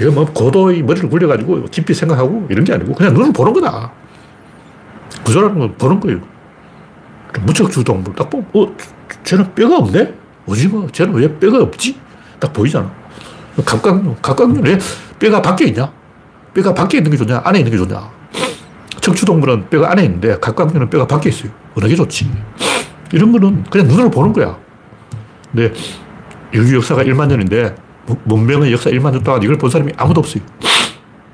이거 0.00 0.10
뭐 0.10 0.24
고도의 0.24 0.82
머리를 0.82 1.08
굴려가지고 1.10 1.66
깊이 1.66 1.92
생각하고 1.92 2.46
이런 2.50 2.64
게 2.64 2.72
아니고 2.72 2.94
그냥 2.94 3.12
눈을 3.14 3.32
보는 3.32 3.52
거다. 3.52 3.92
구조라는 5.24 5.58
건 5.58 5.74
보는 5.76 6.00
거예요. 6.00 6.20
무척 7.42 7.70
주동물 7.70 8.14
딱 8.14 8.28
보면, 8.28 8.46
어, 8.54 8.74
쟤는 9.30 9.54
뼈가 9.54 9.76
없네? 9.76 10.12
오징어, 10.44 10.88
쟤는 10.90 11.14
왜 11.14 11.32
뼈가 11.38 11.58
없지? 11.62 11.96
딱 12.40 12.52
보이잖아. 12.52 12.90
각각류, 13.64 14.16
각각류 14.20 14.60
왜 14.64 14.76
뼈가 15.20 15.40
밖에 15.40 15.66
있냐? 15.66 15.92
뼈가 16.52 16.74
밖에 16.74 16.96
있는 16.98 17.12
게 17.12 17.16
좋냐? 17.16 17.40
안에 17.44 17.60
있는 17.60 17.70
게 17.70 17.78
좋냐? 17.78 18.10
척추동물은 19.00 19.70
뼈가 19.70 19.92
안에 19.92 20.04
있는데 20.06 20.36
각각류는 20.40 20.90
뼈가 20.90 21.06
밖에 21.06 21.28
있어요. 21.28 21.52
어느 21.76 21.86
게 21.86 21.94
좋지? 21.94 22.28
이런 23.12 23.30
거는 23.30 23.62
그냥 23.70 23.86
눈으로 23.86 24.10
보는 24.10 24.32
거야. 24.32 24.58
근데 25.52 25.72
인류 26.52 26.78
역사가 26.78 27.04
1만 27.04 27.28
년인데 27.28 27.76
문명의 28.24 28.72
역사 28.72 28.90
1만 28.90 29.12
년 29.12 29.22
동안 29.22 29.40
이걸 29.44 29.56
본 29.58 29.70
사람이 29.70 29.92
아무도 29.96 30.18
없어요. 30.18 30.42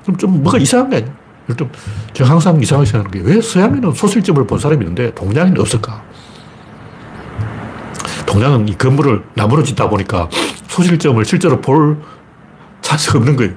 그럼 0.03 0.17
좀 0.17 0.43
뭐가 0.43 0.59
이상한 0.59 0.91
게 0.91 0.97
아니야. 0.97 1.11
좀 1.57 1.71
제가 2.13 2.29
항상 2.29 2.61
이상하게 2.61 2.87
생각하는 2.91 3.23
게 3.23 3.27
왜 3.27 3.41
서양에는 3.41 3.91
소실점을 3.93 4.45
본 4.45 4.59
사람이 4.59 4.81
있는데 4.85 5.11
동양에는 5.15 5.59
없을까? 5.59 6.03
동양은 8.37 8.67
이 8.67 8.77
건물을 8.77 9.23
나무로 9.33 9.63
짓다 9.63 9.89
보니까 9.89 10.29
소실점을 10.67 11.25
실제로 11.25 11.59
볼 11.59 11.97
찬스가 12.81 13.17
없는 13.17 13.35
거예요. 13.35 13.51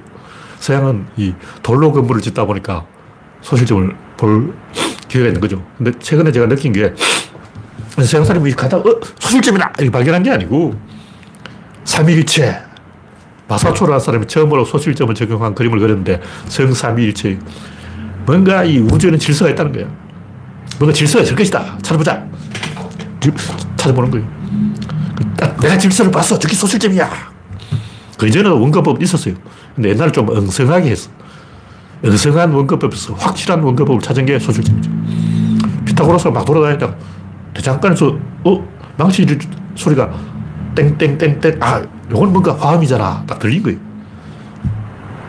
서양은 0.57 1.05
이 1.17 1.35
돌로 1.61 1.91
건물을 1.91 2.19
짓다 2.23 2.45
보니까 2.45 2.83
소실점을 3.41 3.95
볼 4.17 4.55
기회가 5.07 5.27
있는 5.27 5.39
거죠. 5.39 5.63
근데 5.77 5.91
최근에 5.99 6.31
제가 6.31 6.47
느낀 6.47 6.73
게 6.73 6.95
서양 8.03 8.25
사람이 8.25 8.51
가다 8.53 8.77
어, 8.77 8.99
소실점이다! 9.19 9.73
이렇게 9.77 9.91
발견한 9.91 10.23
게 10.23 10.31
아니고 10.31 10.73
삼위일체 11.83 12.59
마사초라는 13.47 13.99
사람이 13.99 14.25
처음으로 14.25 14.65
소실점을 14.65 15.13
적용한 15.13 15.53
그림을 15.53 15.77
그렸는데 15.77 16.19
성삼위일체 16.47 17.37
뭔가 18.25 18.63
이 18.63 18.79
우주에는 18.79 19.19
질서가 19.19 19.51
있다는 19.51 19.73
거예요. 19.73 19.95
뭔가 20.79 20.91
질서가 20.91 21.23
있을 21.23 21.35
것이다. 21.35 21.77
찾아보자. 21.83 22.25
찾아보는 23.77 24.09
거예요. 24.09 24.40
내가 25.61 25.77
질서를 25.77 26.11
봤어. 26.11 26.37
저게 26.37 26.55
소실점이야. 26.55 27.09
그 28.17 28.27
이전에는 28.27 28.57
원가법 28.57 29.01
있었어요. 29.01 29.35
근데 29.75 29.89
옛날에 29.89 30.11
좀 30.11 30.29
엉성하게 30.29 30.91
했어. 30.91 31.09
엉성한 32.03 32.51
원가법에서 32.51 33.13
확실한 33.13 33.61
원가법을 33.63 34.01
찾은 34.01 34.25
게 34.25 34.39
소실점이죠. 34.39 34.89
피타고라스가 35.85 36.31
막 36.31 36.45
돌아다니다가 36.45 36.95
대장간에서 37.53 38.17
어? 38.43 38.67
망치 38.97 39.25
소리가 39.75 40.11
땡땡땡땡 40.75 41.57
아 41.59 41.81
이건 42.09 42.31
뭔가 42.31 42.55
화음이잖아. 42.55 43.23
딱 43.27 43.39
들린 43.39 43.63
거예요. 43.63 43.79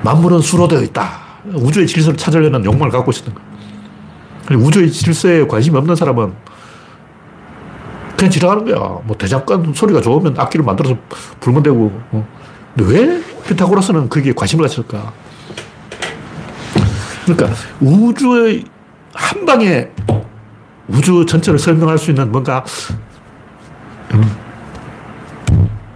만물은 0.03 0.41
수로 0.41 0.69
되어 0.69 0.83
있다. 0.83 1.23
우주의 1.55 1.87
질서를 1.87 2.17
찾으려는 2.17 2.65
욕망을 2.65 2.91
갖고 2.91 3.11
있었던 3.11 3.35
거예요. 3.35 4.63
우주의 4.63 4.91
질서에 4.91 5.47
관심이 5.47 5.77
없는 5.77 5.97
사람은 5.97 6.33
그냥 8.17 8.31
지나가는 8.31 8.65
거야. 8.65 8.79
뭐 9.05 9.17
대장간 9.17 9.73
소리가 9.75 10.01
좋으면 10.01 10.39
악기를 10.39 10.65
만들어서 10.65 10.97
불면 11.41 11.63
되고. 11.63 11.93
어. 12.11 12.27
근데 12.75 12.93
왜 12.93 13.23
피타고라스는 13.47 14.09
거기에 14.09 14.33
관심을 14.33 14.65
가졌을까? 14.65 15.13
그러니까 17.25 17.57
우주의 17.81 18.65
한 19.15 19.45
방에 19.47 19.89
우주 20.89 21.25
전체를 21.27 21.59
설명할 21.59 21.99
수 21.99 22.11
있는 22.11 22.33
뭔가 22.33 22.65
음, 24.15 24.37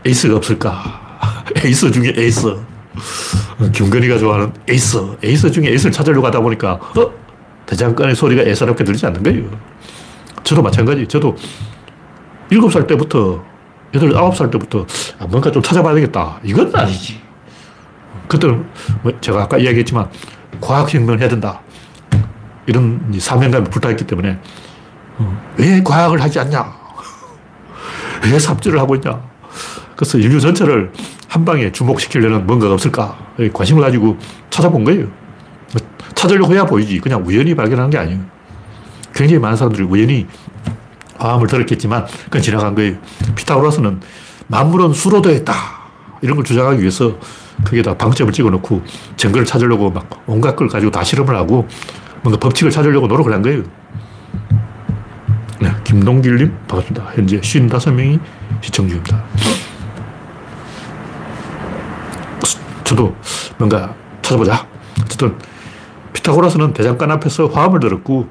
에이스가 0.04 0.36
없을까? 0.36 1.18
에이스 1.64 1.90
중에 1.90 2.12
에이스. 2.16 2.56
김건희가 3.72 4.18
좋아하는 4.18 4.52
에이스. 4.68 4.98
에이스 5.22 5.50
중에 5.50 5.68
에이스를 5.70 5.92
찾으려고 5.92 6.26
하다 6.26 6.40
보니까, 6.40 6.72
어? 6.74 7.10
대장간의 7.66 8.14
소리가 8.14 8.42
예사롭게 8.42 8.84
들리지 8.84 9.06
않는 9.06 9.22
거예요. 9.22 9.44
저도 10.44 10.62
마찬가지. 10.62 11.06
저도 11.08 11.36
7살 12.50 12.86
때부터, 12.86 13.44
8, 13.92 14.10
9살 14.10 14.50
때부터 14.50 14.86
아, 15.18 15.26
뭔가 15.26 15.50
좀 15.50 15.62
찾아봐야 15.62 15.94
되겠다. 15.94 16.38
이건 16.42 16.74
아니지. 16.74 17.20
그때는 18.28 18.66
뭐 19.02 19.12
제가 19.20 19.42
아까 19.42 19.56
이야기했지만 19.58 20.08
과학혁명을 20.60 21.20
해야 21.20 21.28
된다. 21.28 21.60
이런 22.66 23.12
사명감이 23.16 23.70
불타있기 23.70 24.04
때문에 24.06 24.38
어, 25.18 25.42
왜 25.56 25.82
과학을 25.82 26.20
하지 26.20 26.40
않냐? 26.40 26.74
왜 28.24 28.38
삽질을 28.38 28.78
하고 28.78 28.96
있냐? 28.96 29.22
그래서 29.94 30.18
인류 30.18 30.40
전체를 30.40 30.92
한 31.28 31.44
방에 31.44 31.72
주목시키려는 31.72 32.46
뭔가가 32.46 32.74
없을까? 32.74 33.16
관심을 33.52 33.82
가지고 33.82 34.16
찾아본 34.50 34.84
거예요. 34.84 35.06
찾으려고 36.14 36.52
해야 36.52 36.64
보이지. 36.64 37.00
그냥 37.00 37.22
우연히 37.24 37.54
발견한 37.54 37.90
게 37.90 37.98
아니에요. 37.98 38.20
굉장히 39.14 39.40
많은 39.40 39.56
사람들이 39.56 39.84
우연히 39.84 40.26
화음을 41.18 41.46
들었겠지만 41.46 42.06
그건 42.24 42.42
지나간 42.42 42.74
거예요. 42.74 42.96
피타고라스는 43.34 44.00
만물은 44.48 44.92
수로 44.92 45.22
되어 45.22 45.32
있다. 45.32 45.54
이런 46.22 46.36
걸 46.36 46.44
주장하기 46.44 46.80
위해서 46.80 47.18
거기에다 47.64 47.96
방점을 47.96 48.32
찍어 48.32 48.50
놓고 48.50 48.82
증거를 49.16 49.46
찾으려고 49.46 49.90
막 49.90 50.08
온갖 50.26 50.54
걸 50.56 50.68
가지고 50.68 50.90
다 50.90 51.02
실험을 51.02 51.34
하고 51.34 51.66
뭔가 52.22 52.38
법칙을 52.38 52.70
찾으려고 52.70 53.06
노력을 53.06 53.32
한 53.32 53.42
거예요. 53.42 53.62
네, 55.60 55.70
김동길님 55.84 56.52
반갑습니다. 56.68 57.12
현재 57.14 57.40
55명이 57.40 58.20
시청 58.60 58.88
중입니다. 58.88 59.22
저도 62.84 63.14
뭔가 63.58 63.94
찾아보자. 64.22 64.66
어쨌든 65.02 65.36
피타고라스는 66.12 66.72
대장간 66.72 67.10
앞에서 67.10 67.46
화음을 67.46 67.80
들었고 67.80 68.28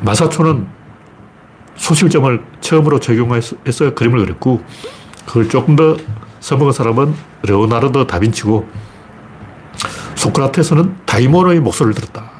마사초는 0.00 0.75
소실점을 1.76 2.42
처음으로 2.60 3.00
적용해서 3.00 3.94
그림을 3.94 4.24
그렸고 4.24 4.62
그걸 5.26 5.48
조금 5.48 5.76
더 5.76 5.96
써먹은 6.40 6.72
사람은 6.72 7.14
레오나르도 7.42 8.06
다빈치고 8.06 8.68
소크라테스는 10.14 10.96
다이몬의 11.04 11.60
목소리를 11.60 11.94
들었다. 11.94 12.30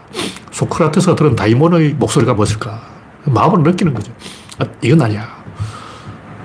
소크라테스가 0.50 1.14
들은 1.16 1.36
다이몬의 1.36 1.94
목소리가 1.94 2.34
무엇일까? 2.34 2.80
마음을 3.26 3.62
느끼는 3.62 3.92
거죠. 3.92 4.12
아, 4.58 4.64
이건 4.80 5.02
아니야. 5.02 5.28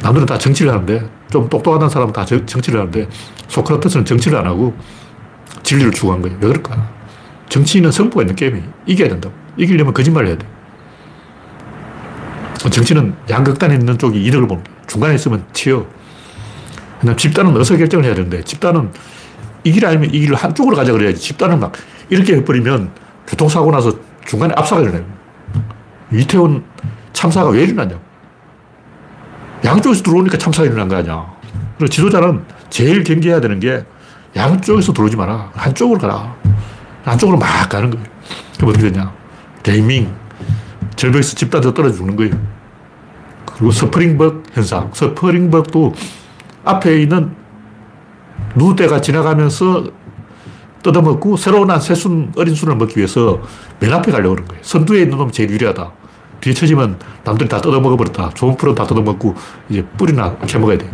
남들은 0.01 0.25
다 0.25 0.38
정치를 0.38 0.71
하는데 0.71 1.10
좀 1.32 1.47
똑똑한 1.47 1.89
사람은 1.89 2.12
다 2.12 2.25
정치를 2.25 2.80
하는데 2.80 3.08
소크라테스는 3.47 4.06
정치를 4.06 4.38
안 4.38 4.47
하고 4.47 4.75
진리를 5.63 5.91
추구한 5.91 6.21
거예요. 6.21 6.38
왜 6.41 6.47
그럴까? 6.49 6.89
정치인은 7.49 7.91
승부가 7.91 8.23
있는 8.23 8.36
게임이 8.36 8.62
이겨야 8.86 9.10
된다고. 9.10 9.34
이기려면 9.58 9.93
거짓말을 9.93 10.30
해야 10.30 10.38
돼. 10.38 10.47
정치는 12.69 13.15
양극단에 13.30 13.74
있는 13.76 13.97
쪽이 13.97 14.24
이득을 14.26 14.47
보는 14.47 14.63
거예요. 14.63 14.78
중간에 14.88 15.15
있으면 15.15 15.45
튀어. 15.54 15.86
집단은 17.17 17.58
어서 17.58 17.76
결정을 17.76 18.06
해야 18.06 18.13
되는데 18.13 18.43
집단은 18.43 18.91
이길 19.63 19.86
아니면 19.86 20.13
이길 20.13 20.36
한쪽으로 20.36 20.76
가자 20.76 20.91
그래야지. 20.91 21.19
집단은 21.19 21.60
막 21.60 21.71
이렇게 22.10 22.36
해버리면 22.36 22.91
교통사고 23.28 23.71
나서 23.71 23.91
중간에 24.26 24.54
압사가 24.56 24.82
일어나요. 24.82 25.04
이태원 26.12 26.63
참사가 27.13 27.50
왜 27.50 27.63
일어났냐. 27.63 28.00
양쪽에서 29.63 30.04
들어오니까 30.04 30.38
참사가 30.38 30.67
일어난 30.67 30.88
거 30.88 30.95
아니야. 30.95 31.26
그리고 31.78 31.89
지도자는 31.89 32.43
제일 32.69 33.04
경계해야 33.04 33.41
되는 33.41 33.60
게 33.60 33.84
양쪽에서 34.36 34.93
들어오지 34.93 35.15
마라. 35.15 35.52
한쪽으로 35.54 36.00
가라. 36.00 36.36
한쪽으로 37.04 37.38
막 37.38 37.69
가는 37.69 37.89
거예요. 37.89 38.06
그럼 38.58 38.69
어떻게 38.69 38.91
되냐. 38.91 39.12
레밍. 39.65 40.20
절벽에서 40.95 41.36
집단에서 41.36 41.73
떨어져 41.73 41.97
죽는 41.97 42.15
거예요. 42.15 42.34
그리고 43.45 43.71
스프링벅 43.71 44.43
현상. 44.54 44.91
스프링벅도 44.93 45.93
앞에 46.63 47.01
있는 47.01 47.32
누 48.56 48.69
떼가 48.69 49.02
지나가면서 49.01 49.86
뜯어먹고 50.84 51.38
새로 51.38 51.65
난 51.65 51.80
새순, 51.80 52.34
어린 52.36 52.56
순을 52.56 52.75
먹기 52.75 52.97
위해서 52.97 53.39
맨 53.80 53.93
앞에 53.93 54.12
가려고 54.12 54.36
그런 54.36 54.47
거예요. 54.47 54.63
선두에 54.63 55.01
있는 55.01 55.17
놈이 55.17 55.32
제일 55.32 55.51
유리하다. 55.51 55.91
뒤에 56.41 56.54
쳐지면 56.54 56.97
남들이 57.23 57.47
다 57.47 57.62
뜯어먹어버렸다. 57.62 58.32
좋은 58.32 58.58
풀은 58.58 58.73
다 58.73 58.86
뜯어먹고 58.86 59.36
이제 59.69 59.86
뿌리나 59.97 60.38
캐먹어야 60.38 60.77
돼. 60.80 60.91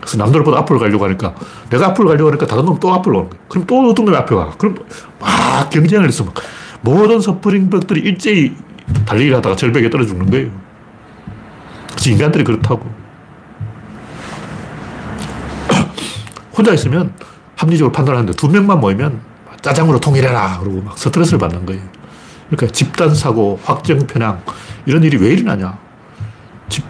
그래서 0.00 0.18
남들보다 0.18 0.58
앞으로 0.58 0.80
가려고 0.80 1.04
하니까 1.04 1.34
내가 1.70 1.86
앞으로 1.88 2.08
가려고 2.08 2.30
하니까 2.30 2.46
다른 2.46 2.64
놈 2.64 2.80
또 2.80 2.92
앞으로 2.92 3.18
오는 3.18 3.30
거야. 3.30 3.40
그럼 3.48 3.66
또 3.66 3.88
어떤 3.88 4.04
놈이 4.04 4.16
앞에 4.16 4.34
가. 4.34 4.50
그럼 4.58 4.74
막 5.20 5.70
경쟁을 5.70 6.08
해서 6.08 6.24
막 6.24 6.34
모든 6.80 7.20
서프링 7.20 7.70
벽들이 7.70 8.00
일제히 8.00 8.56
달리기를 9.06 9.36
하다가 9.38 9.56
절벽에 9.56 9.90
떨어 9.90 10.04
죽는 10.04 10.30
거예요. 10.30 10.50
그래서 11.90 12.10
인간들이 12.10 12.44
그렇다고. 12.44 12.90
혼자 16.56 16.72
있으면 16.72 17.12
합리적으로 17.56 17.92
판단하는데 17.92 18.32
두 18.34 18.48
명만 18.48 18.80
모이면 18.80 19.20
짜장으로 19.62 20.00
통일해라. 20.00 20.58
그러고 20.58 20.82
막 20.82 20.98
스트레스를 20.98 21.38
받는 21.38 21.64
거예요. 21.66 21.82
그러니까 22.50 22.72
집단사고, 22.72 23.60
확정편향, 23.62 24.42
이런 24.84 25.02
일이 25.04 25.16
왜 25.16 25.32
일어나냐. 25.32 25.78
집, 26.68 26.84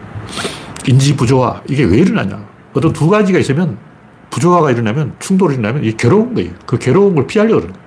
인지 0.86 1.14
부조화, 1.14 1.62
이게 1.68 1.84
왜 1.84 1.98
일어나냐. 1.98 2.44
어떤 2.72 2.92
두 2.92 3.08
가지가 3.08 3.38
있으면 3.38 3.78
부조화가 4.30 4.70
일어나면 4.70 5.14
충돌이 5.18 5.54
일어나면 5.54 5.84
이게 5.84 5.96
괴로운 5.96 6.34
거예요. 6.34 6.50
그 6.66 6.78
괴로운 6.78 7.14
걸 7.14 7.26
피하려고 7.26 7.60
그러는 7.60 7.74
거예요. 7.74 7.82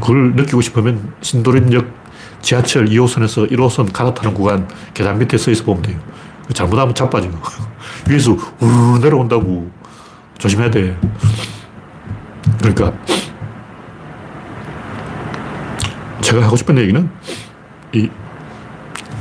그걸 0.00 0.32
느끼고 0.36 0.60
싶으면 0.60 1.12
신도림역 1.22 1.86
지하철 2.40 2.86
2호선에서 2.86 3.50
1호선 3.50 3.92
갈아타는 3.92 4.34
구간 4.34 4.68
계단 4.94 5.18
밑에 5.18 5.36
서 5.36 5.50
있어 5.50 5.64
보면 5.64 5.82
돼요. 5.82 5.98
잘못하면 6.52 6.94
자빠지고. 6.94 7.38
위에서 8.08 8.36
우르르 8.60 8.98
내려온다고. 9.00 9.70
조심해야 10.38 10.70
돼. 10.70 10.98
그러니까 12.58 12.92
제가 16.20 16.42
하고 16.44 16.56
싶은 16.56 16.78
얘기는 16.78 17.10
이 17.92 18.08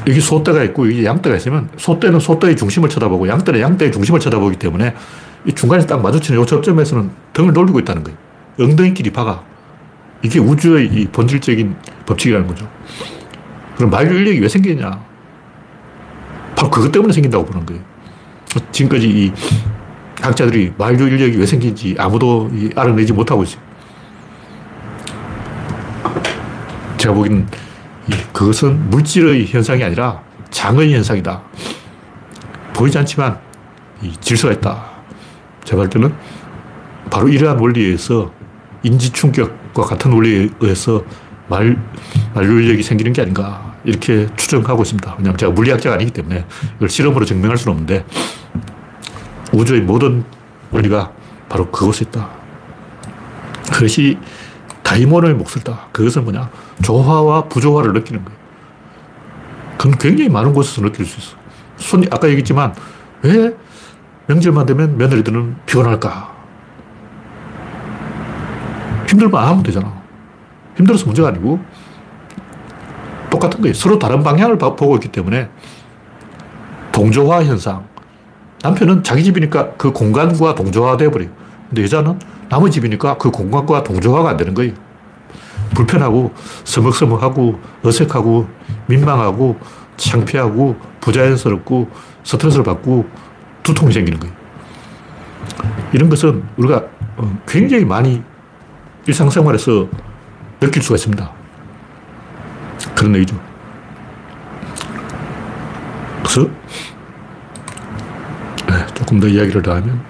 여기 0.07 0.21
소대가 0.21 0.63
있고 0.63 0.87
여기 0.87 1.05
양대가 1.05 1.35
있으면 1.35 1.69
소대는 1.77 2.19
소대의 2.19 2.55
중심을 2.55 2.89
쳐다보고 2.89 3.27
양대는 3.27 3.59
양대의 3.59 3.91
중심을 3.91 4.19
쳐다보기 4.19 4.57
때문에 4.57 4.95
이 5.45 5.53
중간에 5.53 5.85
딱 5.85 6.01
마주치는 6.01 6.41
이 6.41 6.45
접점에서는 6.45 7.11
등을 7.33 7.53
돌리고 7.53 7.79
있다는 7.79 8.03
거예요. 8.03 8.17
엉덩이끼리 8.59 9.11
박아. 9.11 9.43
이게 10.21 10.39
우주의 10.39 10.87
이 10.87 11.07
본질적인 11.07 11.75
법칙이라는 12.09 12.47
거죠. 12.47 12.67
그럼 13.77 13.91
만류 13.91 14.15
인력이 14.15 14.39
왜 14.39 14.47
생기냐? 14.47 14.89
바로 16.55 16.69
그것 16.69 16.91
때문에 16.91 17.13
생긴다고 17.13 17.45
보는 17.45 17.65
거예요. 17.65 17.81
지금까지 18.71 19.07
이 19.07 19.31
학자들이 20.19 20.73
만류 20.77 21.07
인력이 21.07 21.37
왜 21.37 21.45
생긴지 21.45 21.95
아무도 21.97 22.49
알아내지 22.75 23.13
못하고 23.13 23.43
있어요. 23.43 23.61
제가 26.97 27.13
보기에는 27.13 27.47
그것은 28.33 28.89
물질의 28.89 29.45
현상이 29.45 29.83
아니라 29.83 30.21
장의 30.49 30.93
현상이다. 30.93 31.41
보이지 32.73 32.97
않지만 32.97 33.39
질서가 34.19 34.53
있다. 34.55 34.89
제가 35.63 35.77
볼 35.77 35.89
때는 35.89 36.13
바로 37.09 37.29
이러한 37.29 37.59
원리에 37.59 37.85
의해서 37.85 38.31
인지 38.81 39.11
충격과 39.11 39.83
같은 39.83 40.11
원리에 40.11 40.49
의해서 40.59 41.03
말, 41.49 41.77
만류인력이 42.35 42.83
생기는 42.83 43.11
게 43.11 43.21
아닌가. 43.21 43.75
이렇게 43.83 44.27
추정하고 44.35 44.83
있습니다. 44.83 45.15
왜냐하면 45.17 45.37
제가 45.37 45.51
물리학자가 45.51 45.95
아니기 45.95 46.11
때문에 46.11 46.45
이걸 46.77 46.89
실험으로 46.89 47.25
증명할 47.25 47.57
수는 47.57 47.73
없는데 47.73 48.05
우주의 49.53 49.81
모든 49.81 50.23
원리가 50.71 51.11
바로 51.47 51.69
그것에 51.71 52.05
있다. 52.07 52.29
그것이 53.71 54.17
다이몬의 54.83 55.35
목소리다. 55.35 55.87
그것은 55.91 56.23
뭐냐? 56.23 56.49
조화와 56.83 57.45
부조화를 57.45 57.93
느끼는 57.93 58.25
거예요. 58.25 58.39
그건 59.77 59.97
굉장히 59.97 60.29
많은 60.29 60.53
곳에서 60.53 60.81
느낄 60.81 61.05
수 61.05 61.19
있어. 61.19 61.37
손, 61.77 62.03
아까 62.11 62.27
얘기했지만, 62.27 62.73
왜 63.21 63.55
명절만 64.27 64.65
되면 64.65 64.97
며느리들은 64.97 65.55
피곤할까? 65.65 66.35
힘들면 69.07 69.41
안 69.41 69.47
하면 69.49 69.63
되잖아. 69.63 69.98
힘들어서 70.79 71.05
문제가 71.05 71.27
아니고, 71.27 71.59
똑같은 73.29 73.61
거예요. 73.61 73.73
서로 73.73 73.99
다른 73.99 74.23
방향을 74.23 74.57
보고 74.57 74.95
있기 74.95 75.09
때문에, 75.09 75.49
동조화 76.91 77.43
현상. 77.43 77.87
남편은 78.63 79.03
자기 79.03 79.23
집이니까 79.23 79.73
그 79.77 79.91
공간과 79.91 80.55
동조화 80.55 80.97
되어버려요. 80.97 81.29
근데 81.69 81.83
여자는 81.83 82.19
남의 82.49 82.71
집이니까 82.71 83.17
그 83.17 83.31
공간과 83.31 83.83
동조화가 83.83 84.31
안 84.31 84.37
되는 84.37 84.53
거예요. 84.53 84.73
불편하고 85.75 86.33
서먹서먹하고 86.63 87.59
어색하고 87.83 88.47
민망하고 88.87 89.57
창피하고 89.97 90.75
부자연스럽고 90.99 91.89
스트레스를 92.23 92.65
받고 92.65 93.05
두통이 93.63 93.93
생기는 93.93 94.19
거예요. 94.19 94.35
이런 95.93 96.09
것은 96.09 96.43
우리가 96.57 96.83
어, 97.17 97.39
굉장히 97.47 97.85
많이 97.85 98.21
일상생활에서 99.05 99.87
느낄 100.59 100.83
수가 100.83 100.95
있습니다. 100.95 101.31
그런 102.95 103.15
얘기죠. 103.15 103.39
그래서 106.23 106.49
네, 108.67 108.85
조금 108.93 109.19
더 109.19 109.27
이야기를 109.27 109.61
더 109.61 109.75
하면 109.75 110.03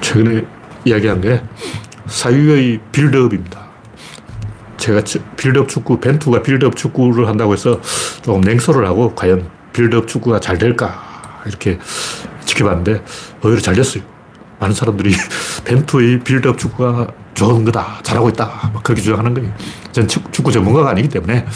최근에 0.00 0.44
이야기한 0.84 1.20
게 1.20 1.42
사유의 2.06 2.80
build-up입니다. 2.92 3.64
제가 4.76 5.02
빌드업 5.36 5.68
축구, 5.68 5.98
벤투가 5.98 6.42
빌드업 6.42 6.76
축구를 6.76 7.26
한다고 7.26 7.54
해서 7.54 7.80
조금 8.22 8.42
냉소를 8.42 8.86
하고 8.86 9.14
과연 9.14 9.48
빌드업 9.72 10.06
축구가 10.06 10.40
잘 10.40 10.58
될까 10.58 11.42
이렇게 11.46 11.78
지켜봤는데 12.44 13.02
오히려 13.42 13.60
잘 13.60 13.74
됐어요. 13.74 14.02
많은 14.60 14.74
사람들이 14.74 15.14
벤투의 15.64 16.20
빌드업 16.20 16.58
축구가 16.58 17.08
좋은 17.34 17.64
거다, 17.64 17.98
잘하고 18.02 18.28
있다, 18.28 18.70
막 18.72 18.82
그렇게 18.82 19.02
주장하는 19.02 19.34
거예요. 19.34 19.52
전 19.92 20.06
축구 20.06 20.52
전문가가 20.52 20.90
아니기 20.90 21.08
때문에 21.08 21.46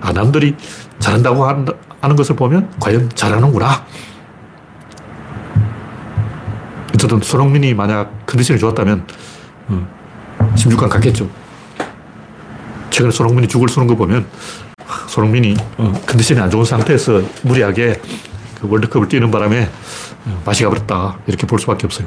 아, 0.00 0.12
남들이 0.12 0.54
잘한다고 0.98 1.44
하는 1.44 2.16
것을 2.16 2.36
보면 2.36 2.70
과연 2.80 3.10
잘하는구나. 3.14 3.84
어쨌든 6.94 7.20
손흥민이 7.20 7.74
만약 7.74 8.26
컨디션이 8.26 8.58
좋았다면 8.58 9.06
16강 10.54 10.84
어, 10.84 10.88
갔겠죠. 10.88 11.28
최근에 12.90 13.10
손흥민이 13.10 13.48
죽을 13.48 13.68
쏘는 13.68 13.86
거 13.86 13.94
보면 13.94 14.26
손흥민이 15.08 15.56
어, 15.76 15.92
컨디션이 16.06 16.40
안 16.40 16.50
좋은 16.50 16.64
상태에서 16.64 17.22
무리하게 17.42 18.00
그 18.60 18.68
월드컵을 18.68 19.08
뛰는 19.08 19.30
바람에 19.30 19.68
어, 20.26 20.42
맛이 20.44 20.64
가버렸다. 20.64 21.18
이렇게 21.26 21.46
볼 21.46 21.58
수밖에 21.58 21.86
없어요. 21.86 22.06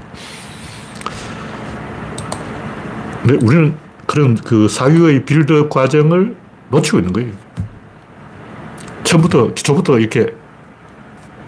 근데 3.30 3.46
우리는 3.46 3.76
그런 4.08 4.36
그 4.36 4.68
사유의 4.68 5.24
빌드업 5.26 5.70
과정을 5.70 6.36
놓치고 6.72 6.98
있는 6.98 7.14
거예요. 7.14 7.32
처음부터, 9.04 9.54
기초부터 9.54 10.00
이렇게 10.00 10.34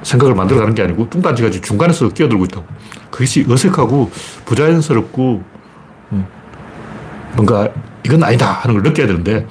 생각을 0.03 0.35
만들어 0.35 0.59
가는 0.59 0.75
게 0.75 0.83
아니고 0.83 1.09
뚱딴지가 1.09 1.49
중간에서 1.49 2.09
끼어들고 2.09 2.45
있다고. 2.45 2.67
그것이 3.09 3.47
어색하고 3.49 4.11
부자연스럽고 4.45 5.43
음, 6.11 6.27
뭔가 7.33 7.67
이건 8.05 8.23
아니다 8.23 8.51
하는 8.51 8.75
걸 8.75 8.83
느껴야 8.83 9.07
되는데 9.07 9.47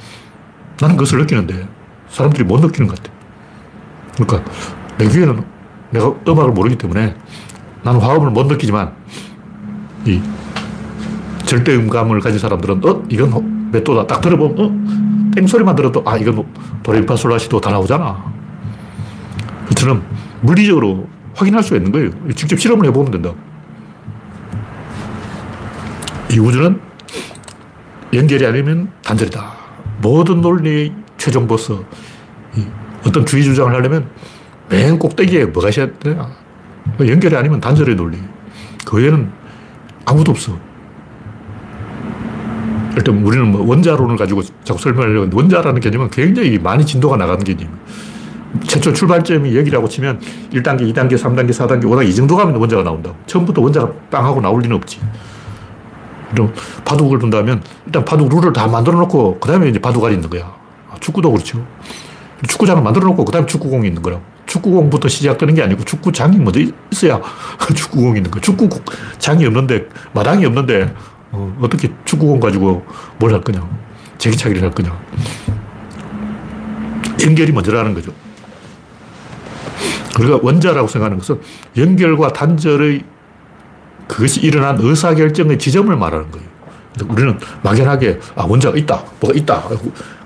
나는 0.80 0.96
그것을 0.96 1.18
느끼는데 1.18 1.66
사람들이 2.10 2.44
못 2.44 2.60
느끼는 2.60 2.86
것 2.86 2.96
같아. 2.96 3.12
그러니까 4.14 4.52
내 4.98 5.08
귀에는 5.08 5.44
내가 5.90 6.14
음악을 6.28 6.52
모르기 6.52 6.78
때문에 6.78 7.16
나는 7.82 8.00
화음을 8.00 8.30
못 8.30 8.46
느끼지만 8.46 8.94
이 10.04 10.22
절대 11.50 11.74
음감을 11.74 12.20
가진 12.20 12.38
사람들은 12.38 12.80
어? 12.84 13.02
이건 13.08 13.72
몇 13.72 13.82
도다. 13.82 14.06
딱 14.06 14.20
들어보면 14.20 14.54
어? 14.56 15.32
땡소리만 15.34 15.74
들어도 15.74 16.00
아 16.06 16.16
이건 16.16 16.46
도레미파솔라시도 16.84 17.60
다 17.60 17.72
나오잖아. 17.72 18.32
그처럼 19.66 20.00
물리적으로 20.42 21.08
확인할 21.34 21.64
수가 21.64 21.78
있는 21.78 21.90
거예요. 21.90 22.10
직접 22.36 22.56
실험을 22.56 22.86
해보면 22.86 23.10
된다. 23.10 23.32
이 26.30 26.38
우주는 26.38 26.80
연결이 28.12 28.46
아니면 28.46 28.92
단절이다. 29.02 29.52
모든 30.02 30.42
논리의 30.42 30.94
최종 31.18 31.48
보스. 31.48 31.72
어떤 33.04 33.26
주의 33.26 33.42
주장을 33.42 33.74
하려면 33.74 34.08
맨 34.68 35.00
꼭대기에 35.00 35.46
뭐가 35.46 35.70
있어야 35.70 35.90
되냐. 35.98 36.30
연결이 37.00 37.34
아니면 37.34 37.58
단절의 37.60 37.96
논리. 37.96 38.18
그 38.86 38.98
외에는 38.98 39.32
아무도 40.04 40.30
없어. 40.30 40.69
일단 43.00 43.22
우리는 43.24 43.50
뭐 43.50 43.66
원자론을 43.66 44.16
가지고 44.16 44.42
자꾸 44.62 44.80
설명하려고 44.80 45.20
하는데 45.20 45.36
원자라는 45.36 45.80
개념은 45.80 46.10
굉장히 46.10 46.58
많이 46.58 46.84
진도가 46.84 47.16
나가는 47.16 47.42
개념. 47.42 47.68
최초 48.66 48.92
출발점이 48.92 49.56
여기라고 49.56 49.88
치면 49.88 50.20
1단계, 50.52 50.92
2단계, 50.92 51.14
3단계, 51.14 51.50
4단계, 51.50 51.84
5단계 51.84 52.08
이 52.08 52.14
정도 52.14 52.36
가면 52.36 52.56
원자가 52.56 52.82
나온다고. 52.82 53.16
처음부터 53.26 53.62
원자가 53.62 53.90
빵 54.10 54.26
하고 54.26 54.40
나올 54.40 54.60
리는 54.60 54.76
없지. 54.76 55.00
그럼 56.32 56.52
바둑을 56.84 57.18
둔다면 57.18 57.62
일단 57.86 58.04
바둑 58.04 58.28
룰을 58.28 58.52
다 58.52 58.66
만들어 58.66 58.98
놓고 58.98 59.38
그 59.40 59.48
다음에 59.48 59.68
이제 59.68 59.78
바둑알이 59.78 60.14
있는 60.14 60.28
거야. 60.28 60.52
아, 60.90 60.96
축구도 61.00 61.30
그렇죠. 61.32 61.64
축구장을 62.46 62.82
만들어 62.82 63.06
놓고 63.08 63.24
그 63.24 63.32
다음에 63.32 63.46
축구공이 63.46 63.88
있는 63.88 64.02
거라고. 64.02 64.22
축구공부터 64.46 65.08
시작되는 65.08 65.54
게 65.54 65.62
아니고 65.62 65.84
축구장이 65.84 66.38
먼저 66.38 66.60
있어야 66.90 67.20
축구공이 67.74 68.18
있는 68.18 68.30
거야. 68.30 68.40
축구장이 68.40 69.46
없는데, 69.46 69.88
마당이 70.12 70.44
없는데 70.44 70.92
어, 71.32 71.56
떻게 71.70 71.92
축구공 72.04 72.40
가지고 72.40 72.84
뭘 73.18 73.32
할 73.32 73.40
거냐. 73.40 73.66
제기차기를 74.18 74.62
할 74.62 74.70
거냐. 74.70 74.98
연결이 77.24 77.52
먼저라는 77.52 77.94
거죠. 77.94 78.12
우리가 80.18 80.40
원자라고 80.42 80.88
생각하는 80.88 81.18
것은 81.18 81.40
연결과 81.76 82.32
단절의 82.32 83.04
그것이 84.08 84.40
일어난 84.40 84.76
의사결정의 84.78 85.58
지점을 85.58 85.94
말하는 85.96 86.30
거예요. 86.30 86.48
우리는 87.08 87.38
막연하게, 87.62 88.18
아, 88.34 88.44
원자가 88.44 88.76
있다, 88.76 89.04
뭐가 89.20 89.38
있다, 89.38 89.62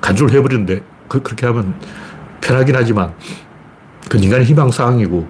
간주를 0.01 0.35
해버리는데, 0.35 0.81
그, 1.07 1.23
그렇게 1.23 1.47
하면 1.47 1.79
편하긴 2.41 2.75
하지만, 2.75 3.13
그 4.09 4.17
인간의 4.19 4.47
희망사항이고, 4.47 5.29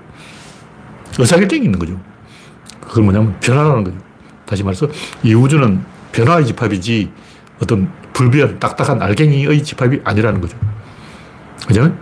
의사결정이 1.19 1.65
있는 1.65 1.79
거죠. 1.79 2.01
그건 2.81 3.05
뭐냐면 3.05 3.37
변화라는 3.41 3.83
거죠. 3.85 3.97
다시 4.55 4.62
말해서, 4.62 4.87
이 5.25 5.35
우주는 5.35 5.81
변화의 6.12 6.47
집합이지, 6.47 7.11
어떤 7.61 7.90
불변, 8.12 8.61
딱딱한 8.61 9.03
알갱이의 9.03 9.64
집합이 9.64 10.01
아니라는 10.05 10.40
거죠. 10.40 10.57
왜냐면, 11.69 12.01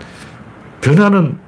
변화는 0.83 1.39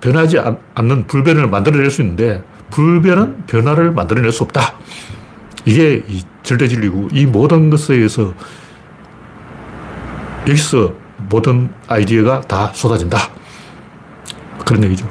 변하지 0.00 0.38
않는 0.74 1.06
불변을 1.06 1.48
만들어낼 1.48 1.90
수 1.90 2.00
있는데, 2.00 2.42
불변은 2.70 3.44
변화를 3.46 3.92
만들어낼 3.92 4.32
수 4.32 4.42
없다. 4.44 4.74
이게 5.66 6.02
절대 6.42 6.66
진리고 6.66 7.08
이 7.12 7.24
모든 7.26 7.70
것에 7.70 7.94
의해서 7.94 8.34
여기서 10.46 10.92
모든 11.30 11.72
아이디어가 11.88 12.42
다 12.42 12.72
쏟아진다. 12.74 13.18
그런 14.64 14.84
얘기죠. 14.84 15.08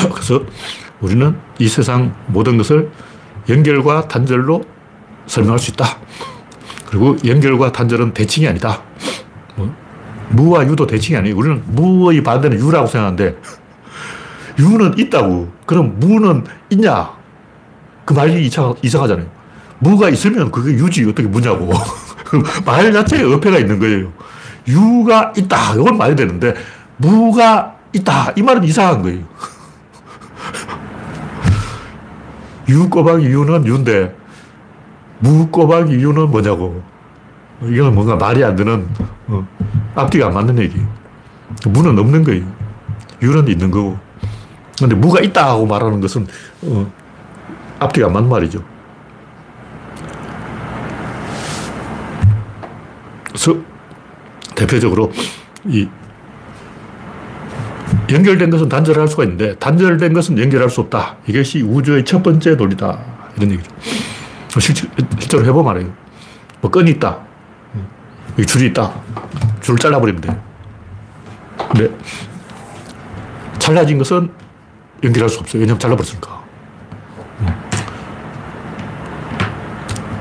그래서 0.14 0.42
우리는 1.00 1.36
이 1.58 1.68
세상 1.68 2.14
모든 2.26 2.56
것을 2.56 2.90
연결과 3.48 4.08
단절로 4.08 4.64
설명할 5.26 5.58
수 5.58 5.70
있다. 5.70 5.98
그리고 6.88 7.16
연결과 7.24 7.72
단절은 7.72 8.12
대칭이 8.14 8.46
아니다. 8.48 8.82
뭐 9.56 9.72
무와 10.30 10.66
유도 10.66 10.86
대칭이 10.86 11.16
아니에요. 11.16 11.36
우리는 11.36 11.62
무의 11.66 12.22
반대는 12.22 12.58
유라고 12.58 12.86
생각하는데 12.86 13.36
유는 14.58 14.98
있다고. 14.98 15.52
그럼 15.66 15.98
무는 15.98 16.44
있냐? 16.70 17.10
그 18.04 18.12
말이 18.12 18.44
이상, 18.44 18.74
이상하잖아요. 18.82 19.26
무가 19.78 20.08
있으면 20.10 20.50
그게 20.50 20.72
유지 20.72 21.04
어떻게 21.04 21.26
무냐고. 21.26 21.72
말 22.66 22.92
자체에 22.92 23.22
어폐가 23.32 23.58
있는 23.58 23.78
거예요. 23.78 24.12
유가 24.68 25.32
있다. 25.36 25.74
이건 25.74 25.96
말이 25.96 26.14
되는데 26.14 26.54
무가 26.98 27.76
있다. 27.92 28.32
이 28.36 28.42
말은 28.42 28.64
이상한 28.64 29.02
거예요. 29.02 29.20
유 32.70 32.88
꼬박이 32.88 33.26
유는 33.26 33.66
유인데 33.66 34.16
무 35.18 35.48
꼬박이 35.48 35.92
유는 35.92 36.30
뭐냐고. 36.30 36.82
이건 37.62 37.94
뭔가 37.94 38.16
말이 38.16 38.42
안 38.42 38.56
되는 38.56 38.88
어, 39.26 39.46
앞뒤가 39.94 40.28
안 40.28 40.34
맞는 40.34 40.58
얘기. 40.58 40.80
무는 41.68 41.98
없는 41.98 42.24
거예요. 42.24 42.44
유는 43.20 43.48
있는 43.48 43.70
거고. 43.70 43.98
근데 44.78 44.94
무가 44.94 45.20
있다 45.20 45.56
고 45.56 45.66
말하는 45.66 46.00
것은 46.00 46.26
어, 46.62 46.90
앞뒤가 47.80 48.06
안 48.06 48.14
맞는 48.14 48.30
말이죠. 48.30 48.62
그래서 53.24 53.56
대표적으로 54.54 55.12
이 55.64 55.88
연결된 58.10 58.50
것은 58.50 58.68
단절할 58.68 59.08
수가 59.08 59.24
있는데 59.24 59.54
단절된 59.56 60.12
것은 60.12 60.38
연결할 60.38 60.70
수 60.70 60.80
없다. 60.80 61.16
이것이 61.26 61.62
우주의 61.62 62.04
첫 62.04 62.22
번째 62.22 62.54
논리다. 62.54 62.98
이런 63.36 63.52
얘기죠. 63.52 63.70
실제, 64.58 64.88
실제로 65.18 65.44
해보면 65.44 65.76
알아요. 65.76 65.92
뭐 66.60 66.70
끈이 66.70 66.90
있다. 66.92 67.18
줄이 68.46 68.66
있다. 68.66 68.92
줄을 69.60 69.78
잘라버리면 69.78 70.20
돼. 70.20 70.40
근데 71.56 71.90
잘라진 73.58 73.98
것은 73.98 74.30
연결할 75.04 75.28
수 75.28 75.40
없어요. 75.40 75.60
왜냐면 75.60 75.78
잘라버렸으니까. 75.78 76.42
음. 77.40 77.48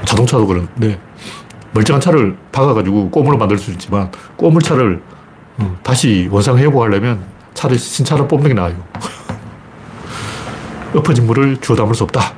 자동차도 0.05 0.45
그런데 0.45 0.99
멀쩡한 1.71 2.01
차를 2.01 2.35
박아가지고 2.51 3.09
꼬물로 3.09 3.37
만들 3.37 3.57
수 3.57 3.71
있지만 3.71 4.11
꼬물차를 4.35 5.01
어, 5.57 5.77
다시 5.83 6.27
원상회복하려면 6.31 7.23
차를 7.59 7.77
신차를 7.77 8.27
뽑는 8.29 8.47
게 8.47 8.53
나아요. 8.53 8.75
엎어진 10.95 11.27
물을 11.27 11.57
주워 11.57 11.75
담을 11.75 11.93
수 11.93 12.05
없다. 12.05 12.33